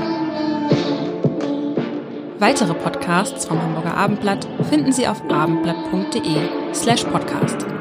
Weitere 2.40 2.74
Podcasts 2.74 3.46
vom 3.46 3.62
Hamburger 3.62 3.96
Abendblatt 3.96 4.48
finden 4.70 4.92
Sie 4.92 5.08
auf 5.08 5.22
abendblatt.de 5.30 6.74
slash 6.74 7.04
podcast. 7.04 7.81